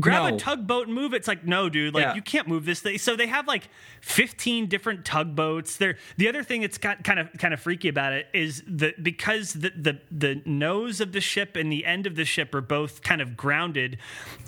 [0.00, 0.34] grab No.
[0.34, 1.18] a tugboat and move it.
[1.18, 2.14] It's like, no, dude, like Yeah.
[2.14, 2.98] you can't move this thing.
[2.98, 3.68] So they have like
[4.00, 5.76] 15 different tugboats.
[5.76, 5.96] There.
[6.16, 9.52] The other thing that's got kind of kind of freaky about it is that because
[9.54, 13.02] the, the the nose of the ship and the end of the ship are both
[13.02, 13.98] kind of grounded,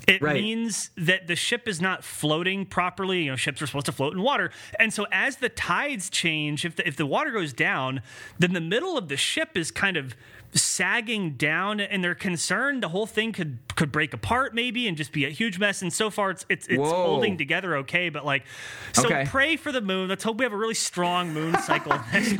[0.08, 0.34] it Right.
[0.42, 3.24] means that the ship is not floating properly.
[3.24, 6.64] You know, ships are supposed to float in water, and so as the tides change,
[6.64, 8.02] if the, if the water goes down,
[8.38, 10.16] then the middle of the ship is kind of
[10.56, 15.12] sagging down, and they're concerned the whole thing could could break apart maybe and just
[15.12, 15.82] be a huge mess.
[15.82, 18.44] And so far, it's it's, it's holding together okay, but like,
[18.94, 19.24] so Okay.
[19.26, 20.08] pray for the moon.
[20.08, 21.92] Let's hope we have a really strong moon cycle.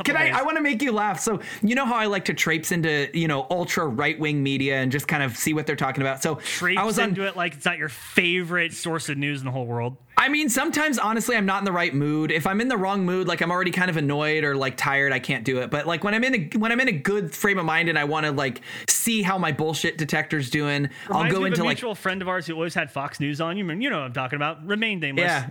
[0.03, 0.25] Can I?
[0.25, 0.35] days.
[0.35, 1.19] I want to make you laugh.
[1.19, 4.77] So you know how I like to traipse into you know ultra right wing media
[4.77, 6.21] and just kind of see what they're talking about.
[6.23, 7.09] So Traipse I was on.
[7.09, 9.97] into it like it's not your favorite source of news in the whole world.
[10.19, 12.31] I mean, sometimes honestly, I'm not in the right mood.
[12.31, 15.13] If I'm in the wrong mood, like I'm already kind of annoyed or like tired,
[15.13, 15.69] I can't do it.
[15.69, 17.99] But like when I'm in a when I'm in a good frame of mind and
[17.99, 21.77] I want to like see how my bullshit detector's doing, I'll go into a like
[21.77, 23.57] mutual friend of ours who always had Fox News on.
[23.57, 24.65] You you know what I'm talking about.
[24.65, 25.25] Remain nameless.
[25.25, 25.49] Yeah.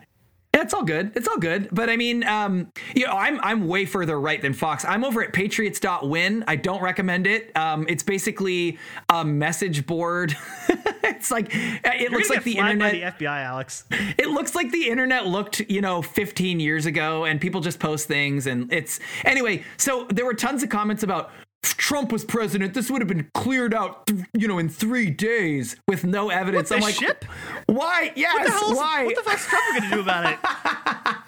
[0.62, 1.12] It's all good.
[1.14, 1.68] It's all good.
[1.70, 4.84] But I mean, um, you know, I'm I'm way further right than Fox.
[4.84, 6.44] I'm over at patriots.win.
[6.46, 7.54] I don't recommend it.
[7.57, 8.78] Um, it's basically
[9.11, 10.34] a message board.
[11.04, 12.92] it's like it You're looks like the internet.
[12.92, 13.84] by the FBI, Alex.
[13.90, 18.09] it looks like the internet looked, you know, 15 years ago and people just post
[18.09, 21.30] things and it's anyway, so there were tons of comments about
[21.62, 25.11] if Trump was president, this would have been cleared out, th- you know, in three
[25.11, 26.68] days with no evidence.
[26.68, 27.24] the I'm like, ship?
[27.66, 28.12] why?
[28.14, 29.04] Yes, What the why?
[29.04, 30.38] What the fuck's Trump going to do about it?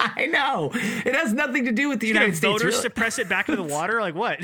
[0.00, 0.70] I know.
[0.74, 2.52] It has nothing to do with the Gonna United States.
[2.52, 2.82] voters really.
[2.82, 4.00] suppress it back into the water?
[4.00, 4.38] Like what?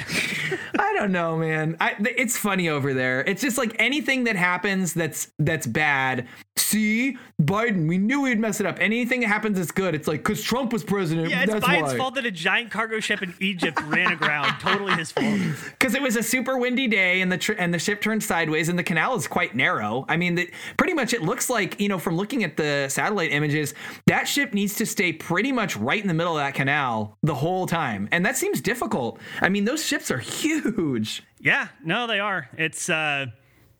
[0.78, 1.76] I don't know, man.
[1.80, 3.22] I, it's funny over there.
[3.24, 6.26] It's just like anything that happens that's that's bad.
[6.57, 8.76] See, Biden, we knew he'd mess it up.
[8.80, 11.30] Anything that happens that's good, it's like because Trump was president.
[11.30, 11.97] Yeah, it's Biden's why.
[11.97, 14.55] fault that a giant cargo ship in Egypt ran aground.
[14.61, 15.26] Totally his fault.
[15.78, 18.68] because it was a super windy day and the tr- and the ship turned sideways
[18.68, 20.05] and the canal is quite narrow.
[20.09, 23.32] I mean, that pretty much it looks like you know from looking at the satellite
[23.32, 23.74] images
[24.07, 27.35] that ship needs to stay pretty much right in the middle of that canal the
[27.35, 29.18] whole time, and that seems difficult.
[29.41, 31.24] I mean, those ships are huge.
[31.41, 32.49] Yeah, no, they are.
[32.57, 33.26] It's uh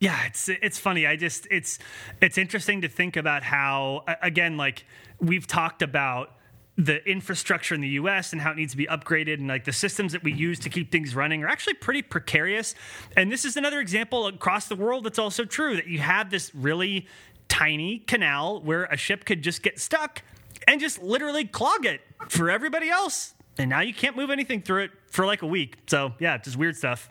[0.01, 1.07] yeah, it's it's funny.
[1.07, 1.79] I just it's
[2.21, 4.85] it's interesting to think about how again like
[5.21, 6.31] we've talked about
[6.77, 9.73] the infrastructure in the US and how it needs to be upgraded and like the
[9.73, 12.75] systems that we use to keep things running are actually pretty precarious.
[13.17, 16.53] And this is another example across the world that's also true that you have this
[16.55, 17.07] really
[17.49, 20.23] tiny canal where a ship could just get stuck
[20.67, 23.35] and just literally clog it for everybody else.
[23.57, 25.77] And now you can't move anything through it for like a week.
[25.87, 27.09] So, yeah, just weird stuff.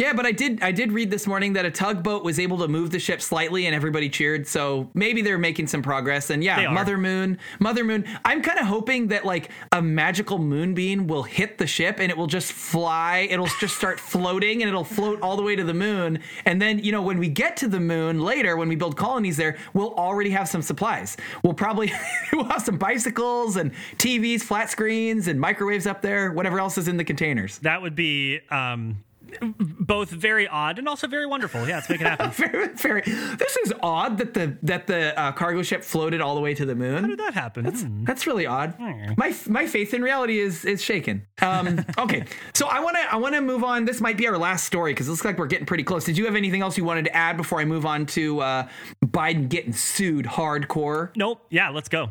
[0.00, 2.68] Yeah, but I did I did read this morning that a tugboat was able to
[2.68, 4.46] move the ship slightly and everybody cheered.
[4.46, 6.30] So maybe they're making some progress.
[6.30, 6.70] And yeah.
[6.70, 8.06] Mother Moon, Mother Moon.
[8.24, 12.16] I'm kind of hoping that like a magical moonbeam will hit the ship and it
[12.16, 13.28] will just fly.
[13.30, 16.20] It'll just start floating and it'll float all the way to the moon.
[16.46, 19.36] And then, you know, when we get to the moon later, when we build colonies
[19.36, 21.18] there, we'll already have some supplies.
[21.42, 21.92] We'll probably
[22.32, 26.88] we'll have some bicycles and TVs, flat screens, and microwaves up there, whatever else is
[26.88, 27.58] in the containers.
[27.58, 28.96] That would be um,
[29.40, 31.66] both very odd and also very wonderful.
[31.66, 32.30] Yeah, let's make it happen.
[32.32, 33.02] very, very.
[33.02, 36.64] This is odd that the that the uh, cargo ship floated all the way to
[36.64, 37.04] the moon.
[37.04, 37.64] How did that happen?
[37.64, 38.04] Hmm.
[38.04, 38.78] That's really odd.
[39.16, 41.26] My my faith in reality is is shaken.
[41.42, 42.24] Um, okay,
[42.54, 43.84] so I want to I want to move on.
[43.84, 46.04] This might be our last story because it looks like we're getting pretty close.
[46.04, 48.68] Did you have anything else you wanted to add before I move on to uh,
[49.04, 51.10] Biden getting sued hardcore?
[51.16, 51.46] Nope.
[51.50, 52.10] Yeah, let's go.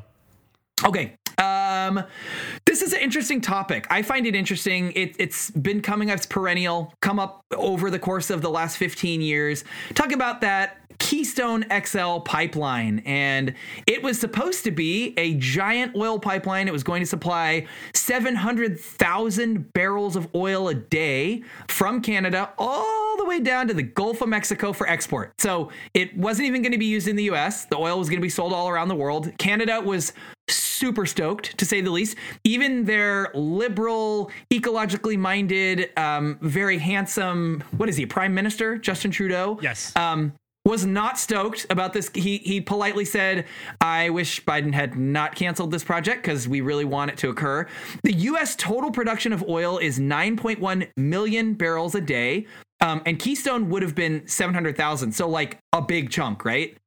[0.86, 1.16] Okay.
[1.90, 2.04] Um,
[2.66, 3.88] This is an interesting topic.
[3.90, 4.92] I find it interesting.
[4.94, 8.78] It, it's been coming up, it's perennial, come up over the course of the last
[8.78, 9.64] 15 years.
[9.96, 13.02] Talk about that Keystone XL pipeline.
[13.06, 13.56] And
[13.88, 16.68] it was supposed to be a giant oil pipeline.
[16.68, 23.26] It was going to supply 700,000 barrels of oil a day from Canada all the
[23.26, 25.32] way down to the Gulf of Mexico for export.
[25.40, 27.66] So it wasn't even going to be used in the US.
[27.66, 29.32] The oil was going to be sold all around the world.
[29.38, 30.14] Canada was
[30.80, 32.16] super stoked, to say the least.
[32.44, 39.60] Even their liberal, ecologically minded, um, very handsome, what is he, Prime Minister Justin Trudeau?
[39.62, 39.96] Yes.
[39.96, 40.34] Um,
[40.66, 42.12] was not stoked about this.
[42.14, 43.46] He he politely said,
[43.82, 47.66] "I wish Biden had not canceled this project because we really want it to occur."
[48.04, 48.56] The U.S.
[48.56, 52.46] total production of oil is 9.1 million barrels a day,
[52.82, 55.12] um, and Keystone would have been 700,000.
[55.14, 56.78] So like a big chunk, right?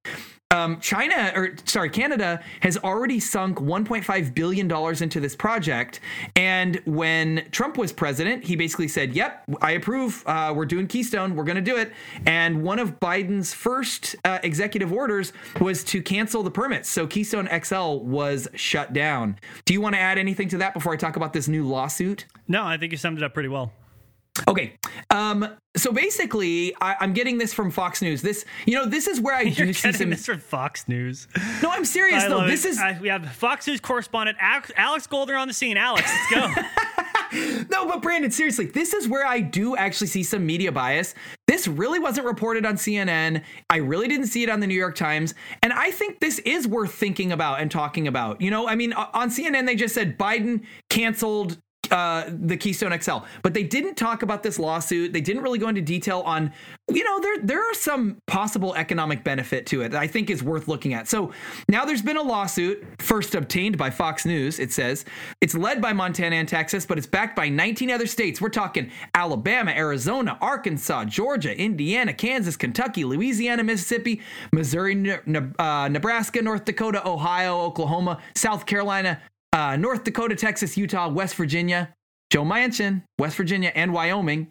[0.53, 6.01] Um, China, or sorry, Canada has already sunk 1.5 billion dollars into this project.
[6.37, 10.23] And when Trump was president, he basically said, "Yep, I approve.
[10.27, 11.35] Uh, we're doing Keystone.
[11.35, 11.93] We're going to do it."
[12.27, 16.91] And one of Biden's first uh, executive orders was to cancel the permits.
[16.91, 19.39] So Keystone XL was shut down.
[19.65, 22.27] Do you want to add anything to that before I talk about this new lawsuit?
[22.47, 23.73] No, I think you summed it up pretty well.
[24.49, 24.75] Okay.
[25.11, 28.23] Um, so basically, I, am getting this from Fox News.
[28.23, 30.11] This, you know, this is where I You're do see some.
[30.11, 31.29] this from Fox News.
[31.63, 32.47] No, I'm serious I though.
[32.47, 32.71] This it.
[32.71, 35.77] is I- we have Fox News correspondent Alex, Alex Golder on the scene.
[35.77, 37.65] Alex, let's go.
[37.71, 41.15] no, but Brandon, seriously, this is where I do actually see some media bias.
[41.47, 43.43] This really wasn't reported on CNN.
[43.69, 46.67] I really didn't see it on the New York Times, and I think this is
[46.67, 48.41] worth thinking about and talking about.
[48.41, 51.59] You know, I mean, on CNN they just said Biden canceled
[51.93, 55.13] uh, the Keystone XL, but they didn't talk about this lawsuit.
[55.13, 56.53] They didn't really go into detail on,
[56.91, 60.43] you know, there there are some possible economic benefit to it that I think is
[60.43, 61.07] worth looking at.
[61.07, 61.33] So
[61.69, 64.59] now there's been a lawsuit, first obtained by Fox News.
[64.59, 65.05] It says
[65.43, 68.41] it's led by Montana and Texas, but it's backed by 19 other states.
[68.41, 74.23] We're talking Alabama, Arizona, Arkansas, Georgia, Indiana, Kansas, Kentucky, Louisiana, Mississippi,
[74.53, 75.21] Missouri, Ne-
[75.59, 79.21] uh, Nebraska, North Dakota, Ohio, Oklahoma, South Carolina,
[79.53, 81.95] uh, North Dakota, Texas, Utah, West Virginia,
[82.31, 84.51] Joe Manchin, West Virginia, and Wyoming.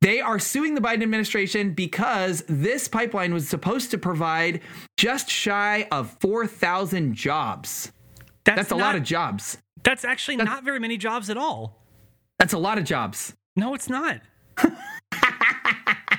[0.00, 4.60] They are suing the Biden administration because this pipeline was supposed to provide
[4.96, 7.92] just shy of 4,000 jobs.
[8.44, 9.58] That's a lot of jobs.
[9.84, 11.84] That's actually not very many jobs at all.
[12.38, 13.34] That's a lot of jobs.
[13.56, 14.20] No, it's not.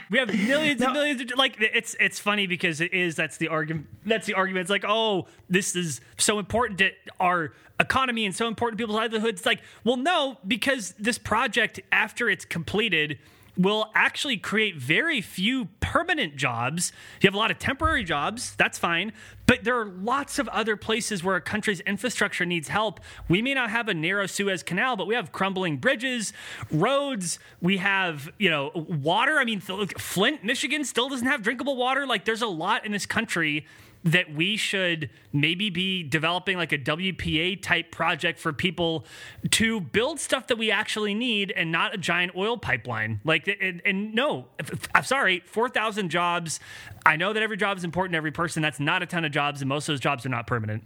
[0.10, 3.48] we have millions and millions of like it's it's funny because it is that's the
[3.48, 4.62] argument that's the argument.
[4.62, 8.98] It's like oh this is so important to our economy and so important to people's
[8.98, 13.18] livelihoods it's like well no because this project after it's completed
[13.60, 16.94] will actually create very few permanent jobs.
[17.22, 19.12] You have a lot of temporary jobs, that's fine,
[19.46, 23.02] but there are lots of other places where a country's infrastructure needs help.
[23.28, 26.32] We may not have a narrow Suez Canal, but we have crumbling bridges,
[26.72, 29.38] roads, we have, you know, water.
[29.40, 32.08] I mean, Flint, Michigan still doesn't have drinkable water.
[32.08, 33.66] Like there's a lot in this country
[34.04, 39.06] that we should maybe be developing like a WPA type project for people
[39.52, 43.20] to build stuff that we actually need and not a giant oil pipeline.
[43.26, 44.48] Like, and, and no,
[44.96, 46.60] I'm sorry, 4,000 jobs.
[47.06, 48.62] I know that every job is important to every person.
[48.62, 50.84] That's not a ton of jobs, and most of those jobs are not permanent.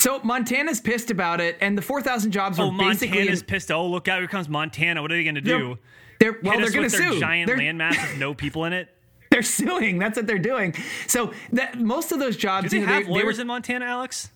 [0.00, 3.18] So Montana's pissed about it, and the 4,000 jobs oh, are Oh, basically.
[3.18, 3.70] Montana's in- pissed.
[3.72, 4.20] Oh, look out!
[4.20, 5.02] Here comes Montana.
[5.02, 5.76] What are they going to do?
[6.20, 7.20] they're, well, Hit they're going to sue.
[7.20, 8.88] giant They're- landmass with no people in it.
[9.30, 9.98] They're suing.
[9.98, 10.74] That's what they're doing.
[11.06, 13.38] So that most of those jobs, Do they you know, have they, they were lawyers
[13.38, 14.30] in Montana, Alex?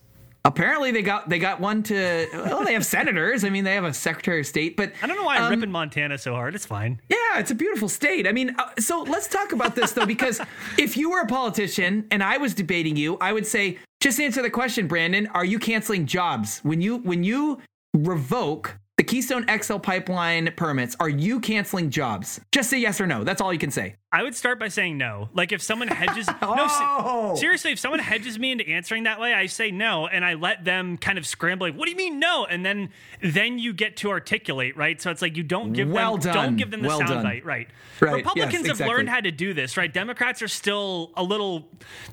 [0.45, 2.27] apparently they got they got one to.
[2.33, 3.45] Well, they have senators.
[3.45, 4.77] I mean, they have a secretary of state.
[4.77, 6.55] But I don't know why I'm um, ripping Montana so hard.
[6.55, 7.01] It's fine.
[7.09, 8.27] Yeah, it's a beautiful state.
[8.27, 10.41] I mean, uh, so let's talk about this though, because
[10.79, 14.43] if you were a politician and I was debating you, I would say just answer
[14.43, 15.27] the question, Brandon.
[15.29, 17.61] Are you canceling jobs when you when you
[17.95, 20.97] revoke the Keystone XL pipeline permits?
[21.01, 22.41] Are you canceling jobs?
[22.53, 23.25] Just say yes or no.
[23.25, 23.97] That's all you can say.
[24.15, 25.31] I would start by saying no.
[25.33, 27.33] Like if someone hedges, no, Oh!
[27.35, 30.35] se- seriously, if someone hedges me into answering that way, I say no, and I
[30.35, 31.67] let them kind of scramble.
[31.67, 32.45] Like, what do you mean no?
[32.45, 32.91] And then
[33.23, 35.01] then you get to articulate, right?
[35.01, 36.45] So it's like you don't give Well them done.
[36.49, 37.69] don't give them the Well soundbite, right?
[38.01, 38.95] Right, Republicans yes, have exactly.
[38.95, 39.91] learned how to do this, right?
[39.93, 41.67] Democrats are still a little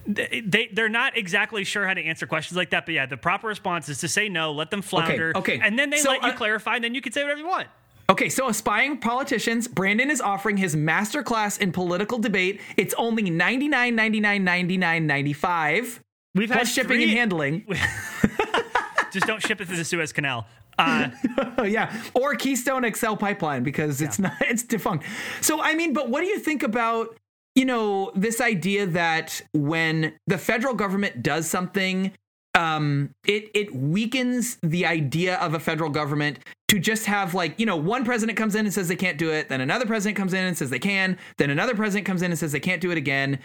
[0.08, 2.86] they they- they're not exactly sure how to answer questions like that.
[2.86, 5.60] But yeah, the proper response is to say no, let them flounder, okay.
[5.62, 7.48] and then they So, let you uh, clarify, and then you can say whatever you
[7.48, 7.68] want.
[8.10, 12.60] Okay, so aspiring politicians, Brandon is offering his masterclass in political debate.
[12.76, 16.02] It's only ninety nine ninety nine ninety nine ninety five.
[16.34, 17.66] We've plus had shipping three- and handling.
[19.12, 20.46] Just don't ship it through the Suez Canal.
[20.78, 21.10] Uh,
[21.66, 25.06] yeah, or Keystone XL pipeline because it's not it's defunct.
[25.42, 27.18] So I mean, but what do you think about
[27.54, 32.12] you know this idea that when the federal government does something
[32.56, 36.40] um, it it weakens the idea of a federal government
[36.70, 39.32] to just have like you know one president comes in and says they can't do
[39.32, 42.32] it, then another president comes in and says they can, then another president comes in
[42.32, 43.40] and says they can't do it again.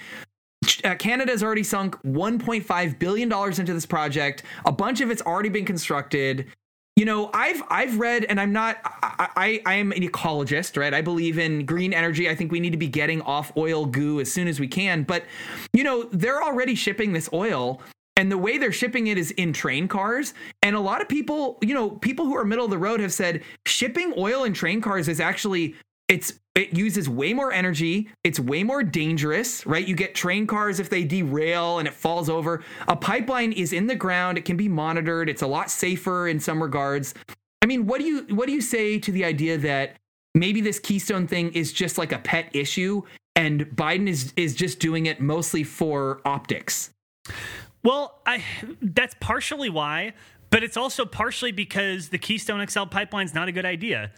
[0.83, 4.43] Uh, has already sunk 1.5 billion dollars into this project.
[4.65, 6.47] A bunch of it's already been constructed.
[6.97, 8.79] You know, I've I've read, and I'm not.
[8.85, 10.95] I, I I am an ecologist, right?
[10.95, 12.31] I believe in green energy.
[12.31, 15.03] I think we need to be getting off oil goo as soon as we can.
[15.03, 15.25] But
[15.73, 17.81] you know, they're already shipping this oil
[18.17, 20.35] and the way they're shipping it is in train cars.
[20.63, 23.13] And a lot of people you know people who are middle of the road have
[23.13, 25.75] said shipping oil in train cars is actually
[26.09, 28.09] it's it uses way more energy.
[28.23, 29.87] It's way more dangerous right?
[29.87, 32.63] You get train cars if they derail and it falls over.
[32.89, 34.39] A pipeline is in the ground.
[34.39, 35.29] It can be monitored.
[35.29, 37.15] It's a lot safer in some regards.
[37.63, 39.97] I mean what do you what do you say to the idea that
[40.35, 43.03] maybe this keystone thing is just like a pet issue
[43.37, 46.91] and biden is is just doing it mostly for optics
[47.85, 48.43] well, I
[48.83, 50.15] that's partially why,
[50.51, 54.11] but it's also partially because the Keystone XL pipeline is not a good idea.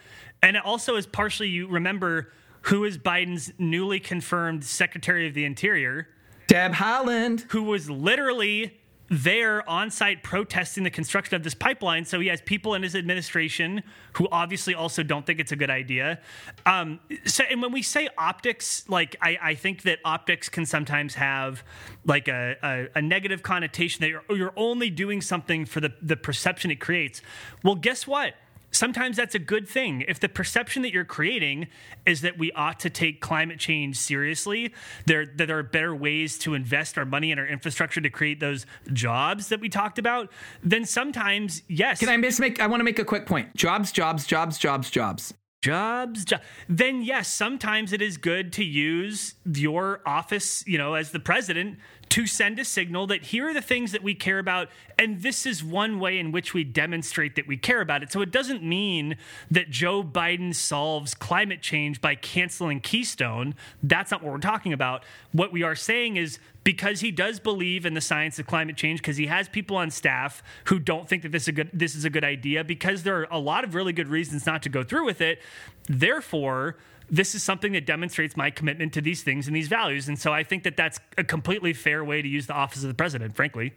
[0.43, 5.45] And it also is partially you remember who is Biden's newly confirmed Secretary of the
[5.45, 6.09] Interior?
[6.47, 8.79] Deb Haaland, who was literally
[9.09, 12.05] there on site protesting the construction of this pipeline.
[12.05, 13.83] So he has people in his administration
[14.15, 16.21] who obviously also don't think it's a good idea.
[16.65, 21.15] Um, so, and when we say optics, like I, I think that optics can sometimes
[21.15, 21.63] have
[22.05, 26.17] like a, a, a negative connotation that you're, you're only doing something for the, the
[26.17, 27.23] perception it creates.
[27.63, 28.35] Well, guess what?
[28.77, 30.05] Sometimes that's a good thing.
[30.07, 31.69] If the perception that you're creating
[32.05, 34.73] is that we ought to take climate change seriously,
[35.07, 38.41] there that there are better ways to invest our money and our infrastructure to create
[38.41, 40.31] those jobs that we talked about,
[40.63, 42.01] then sometimes yes.
[42.01, 43.55] Can I just make I want to make a quick point.
[43.57, 45.35] Jobs, jobs, jobs, jobs, jobs
[45.67, 46.37] jobs, jo-
[46.69, 51.77] then yes, sometimes it is good to use your office, you know, as the president
[52.09, 55.45] to send a signal that here are the things that we care about, and this
[55.45, 58.13] is one way in which we demonstrate that we care about it.
[58.13, 59.17] So it doesn't mean
[59.51, 63.55] that Joe Biden solves climate change by canceling Keystone.
[63.83, 65.05] That's not what we're talking about.
[65.33, 68.99] What we are saying is because he does believe in the science of climate change,
[69.01, 71.95] because he has people on staff who don't think that this is a good this
[71.95, 74.69] is a good idea, because there are a lot of really good reasons not to
[74.69, 75.41] go through with it.
[75.89, 76.77] Therefore,
[77.09, 80.09] this is something that demonstrates my commitment to these things and these values.
[80.09, 82.89] And so I think that that's a completely fair way to use the office of
[82.89, 83.73] the president, frankly.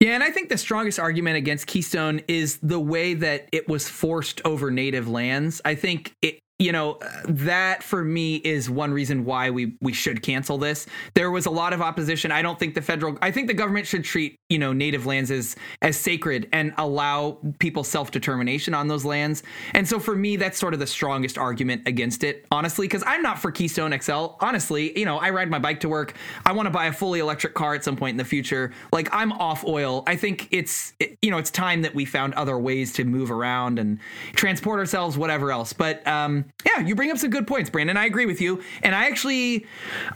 [0.00, 3.88] Yeah, and I think the strongest argument against Keystone is the way that it was
[3.88, 5.62] forced over native lands.
[5.64, 6.98] I think it you know
[7.28, 10.86] that for me is one reason why we we should cancel this.
[11.14, 12.30] There was a lot of opposition.
[12.30, 15.32] I don't think the federal i think the government should treat you know native lands
[15.32, 19.42] as as sacred and allow people self-determination on those lands.
[19.72, 23.22] And so for me that's sort of the strongest argument against it honestly because i'm
[23.22, 26.14] not for keystone xl honestly you know i ride my bike to work.
[26.46, 28.72] I want to buy a fully electric car at some point in the future.
[28.92, 30.04] Like i'm off oil.
[30.06, 33.80] I think it's you know it's time that we found other ways to move around
[33.80, 33.98] and
[34.34, 35.72] transport ourselves whatever else.
[35.72, 37.96] But um yeah, you bring up some good points, Brandon.
[37.96, 38.62] I agree with you.
[38.82, 39.66] And I actually,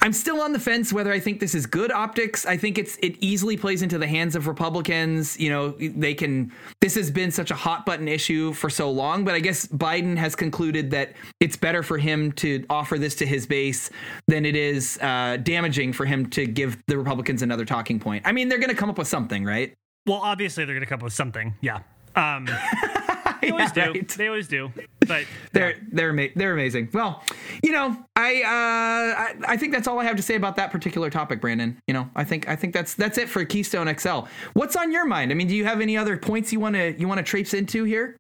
[0.02, 2.46] I'm still on the fence whether I think this is good optics.
[2.46, 5.38] I think it's it easily plays into the hands of Republicans.
[5.38, 6.52] You know, they can.
[6.80, 10.16] This has been such a hot button issue for so long, but I guess Biden
[10.16, 13.90] has concluded that it's better for him to offer this to his base
[14.26, 18.26] than it is uh, damaging for him to give the Republicans another talking point.
[18.26, 19.74] I mean, they're going to come up with something, right?
[20.06, 21.54] Well, obviously they're going to come up with something.
[21.60, 21.80] Yeah.
[22.16, 22.46] Um,
[23.42, 23.92] they always yeah, do.
[23.92, 24.08] Right.
[24.08, 24.72] They always do.
[25.08, 26.90] But they're they're ama- they're amazing.
[26.92, 27.22] Well,
[27.62, 30.70] you know, I, uh, I I think that's all I have to say about that
[30.70, 31.80] particular topic, Brandon.
[31.86, 34.20] You know, I think I think that's that's it for Keystone XL.
[34.52, 35.30] What's on your mind?
[35.32, 37.54] I mean, do you have any other points you want to you want to traipse
[37.54, 38.16] into here?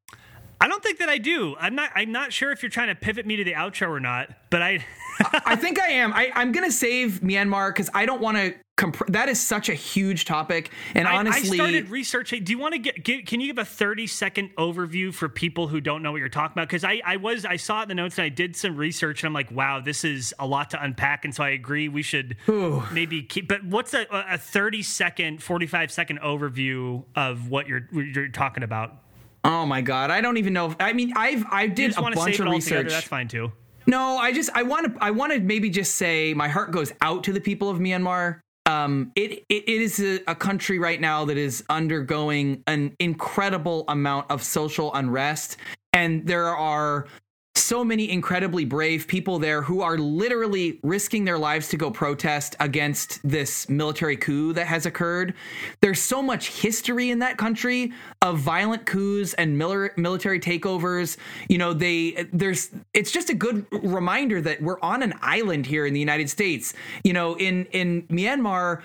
[0.60, 1.54] I don't think that I do.
[1.60, 1.90] I'm not.
[1.94, 4.30] I'm not sure if you're trying to pivot me to the outro or not.
[4.50, 4.84] But I.
[5.20, 6.12] I think I am.
[6.12, 8.54] I, I'm gonna save Myanmar because I don't want to.
[8.76, 12.44] Comp- that is such a huge topic, and I, honestly, I started researching.
[12.44, 13.26] Do you want to get, get?
[13.26, 16.52] Can you give a 30 second overview for people who don't know what you're talking
[16.52, 16.68] about?
[16.68, 19.24] Because I, I was, I saw it in the notes and I did some research,
[19.24, 21.24] and I'm like, wow, this is a lot to unpack.
[21.24, 22.84] And so I agree, we should Ooh.
[22.92, 23.48] maybe keep.
[23.48, 28.94] But what's a, a 30 second, 45 second overview of what you're you're talking about?
[29.44, 30.66] Oh my god, I don't even know.
[30.66, 32.90] If, I mean, I've I did a bunch of research.
[32.90, 33.50] That's fine too.
[33.88, 36.92] No, I just I want to I want to maybe just say my heart goes
[37.00, 38.40] out to the people of Myanmar.
[38.66, 44.30] Um, it, it is a, a country right now that is undergoing an incredible amount
[44.30, 45.56] of social unrest,
[45.94, 47.06] and there are
[47.58, 52.56] so many incredibly brave people there who are literally risking their lives to go protest
[52.60, 55.34] against this military coup that has occurred.
[55.80, 57.92] There's so much history in that country
[58.22, 61.16] of violent coups and military takeovers.
[61.48, 65.86] You know, they there's it's just a good reminder that we're on an island here
[65.86, 66.74] in the United States.
[67.04, 68.82] You know, in in Myanmar,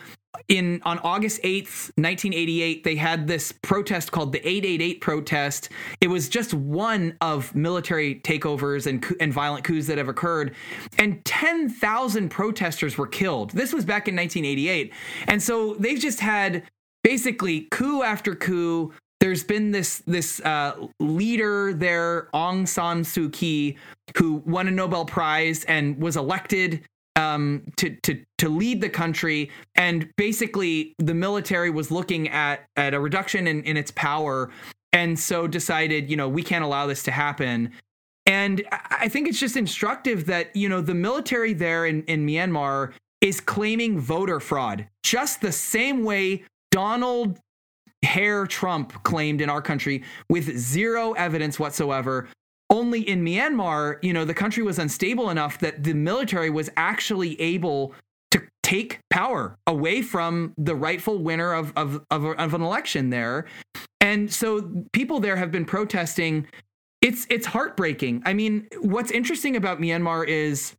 [0.48, 5.70] in on August 8th, 1988, they had this protest called the 888 protest.
[6.02, 10.56] It was just one of military takeovers and and violent coups that have occurred,
[10.98, 13.52] and 10,000 protesters were killed.
[13.52, 14.94] This was back in 1988,
[15.28, 16.64] and so they've just had
[17.04, 18.94] basically coup after coup.
[19.20, 23.78] There's been this this uh, leader there, Aung San Suu Kyi,
[24.18, 26.84] who won a Nobel Prize and was elected
[27.16, 32.94] um, to to to lead the country, and basically the military was looking at at
[32.94, 34.50] a reduction in, in its power,
[34.92, 37.72] and so decided, you know, we can't allow this to happen.
[38.26, 42.94] And I think it's just instructive that you know the military there in, in Myanmar
[43.22, 47.40] is claiming voter fraud, just the same way Donald
[48.04, 52.28] Hair Trump claimed in our country with zero evidence whatsoever
[52.74, 57.40] only in Myanmar, you know, the country was unstable enough that the military was actually
[57.40, 57.94] able
[58.32, 63.46] to take power away from the rightful winner of, of, of, of an election there.
[64.02, 66.48] And so people there have been protesting.
[67.02, 68.24] It's it's heartbreaking.
[68.26, 70.76] I mean, what's interesting about Myanmar is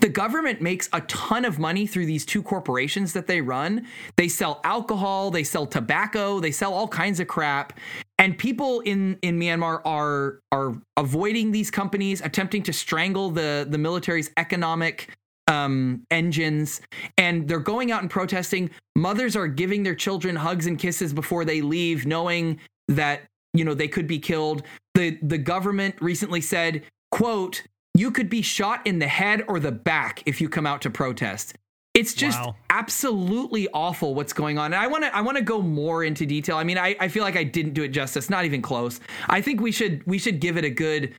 [0.00, 3.86] the government makes a ton of money through these two corporations that they run.
[4.16, 7.78] They sell alcohol, they sell tobacco, they sell all kinds of crap.
[8.18, 13.78] And people in, in Myanmar are are avoiding these companies, attempting to strangle the, the
[13.78, 15.10] military's economic
[15.48, 16.80] um, engines,
[17.18, 18.70] and they're going out and protesting.
[18.96, 23.22] Mothers are giving their children hugs and kisses before they leave, knowing that
[23.52, 24.62] you know they could be killed.
[24.94, 27.62] The the government recently said, quote,
[27.98, 30.90] you could be shot in the head or the back if you come out to
[30.90, 31.56] protest.
[31.94, 32.54] It's just wow.
[32.68, 34.66] absolutely awful what's going on.
[34.66, 36.58] And I want to I want to go more into detail.
[36.58, 39.00] I mean, I, I feel like I didn't do it justice, not even close.
[39.30, 41.14] I think we should we should give it a good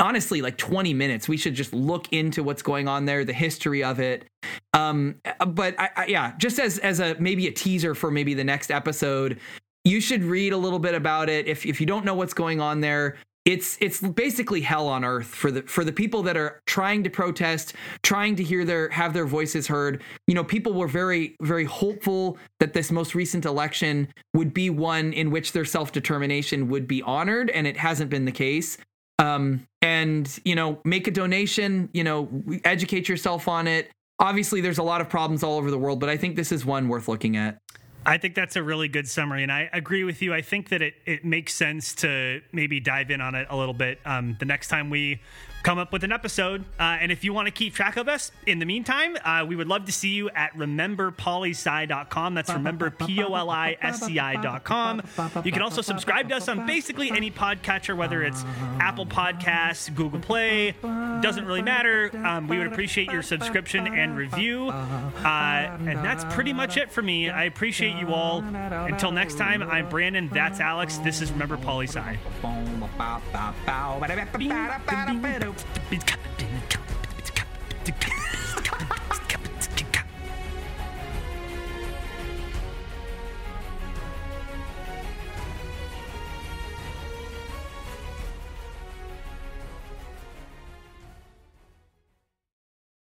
[0.00, 1.28] honestly like 20 minutes.
[1.28, 4.24] We should just look into what's going on there, the history of it.
[4.72, 5.16] Um
[5.46, 8.70] but I, I yeah, just as as a maybe a teaser for maybe the next
[8.70, 9.38] episode,
[9.84, 11.46] you should read a little bit about it.
[11.46, 15.26] If if you don't know what's going on there, it's it's basically hell on earth
[15.26, 19.12] for the for the people that are trying to protest trying to hear their have
[19.12, 20.02] their voices heard.
[20.28, 25.12] You know people were very very hopeful that this most recent election would be one
[25.12, 28.78] in which their self-determination would be honored and it hasn't been the case.
[29.18, 32.28] Um, and you know make a donation you know
[32.64, 33.90] educate yourself on it.
[34.20, 36.64] Obviously there's a lot of problems all over the world but i think this is
[36.64, 37.58] one worth looking at
[38.04, 40.34] I think that's a really good summary, and I agree with you.
[40.34, 43.74] I think that it, it makes sense to maybe dive in on it a little
[43.74, 45.20] bit um, the next time we
[45.62, 46.64] come up with an episode.
[46.78, 49.56] Uh, and if you want to keep track of us in the meantime, uh, we
[49.56, 52.34] would love to see you at rememberpolisci.com.
[52.34, 55.02] That's remember, P O L I S C I.com.
[55.44, 58.44] You can also subscribe to us on basically any podcatcher, whether it's
[58.80, 62.10] Apple Podcasts, Google Play, doesn't really matter.
[62.24, 64.68] Um, we would appreciate your subscription and review.
[64.68, 67.30] Uh, and that's pretty much it for me.
[67.30, 68.40] I appreciate you all.
[68.40, 70.28] Until next time, I'm Brandon.
[70.32, 70.98] That's Alex.
[70.98, 72.18] This is Remember Poli Sci.
[75.90, 76.31] 你看。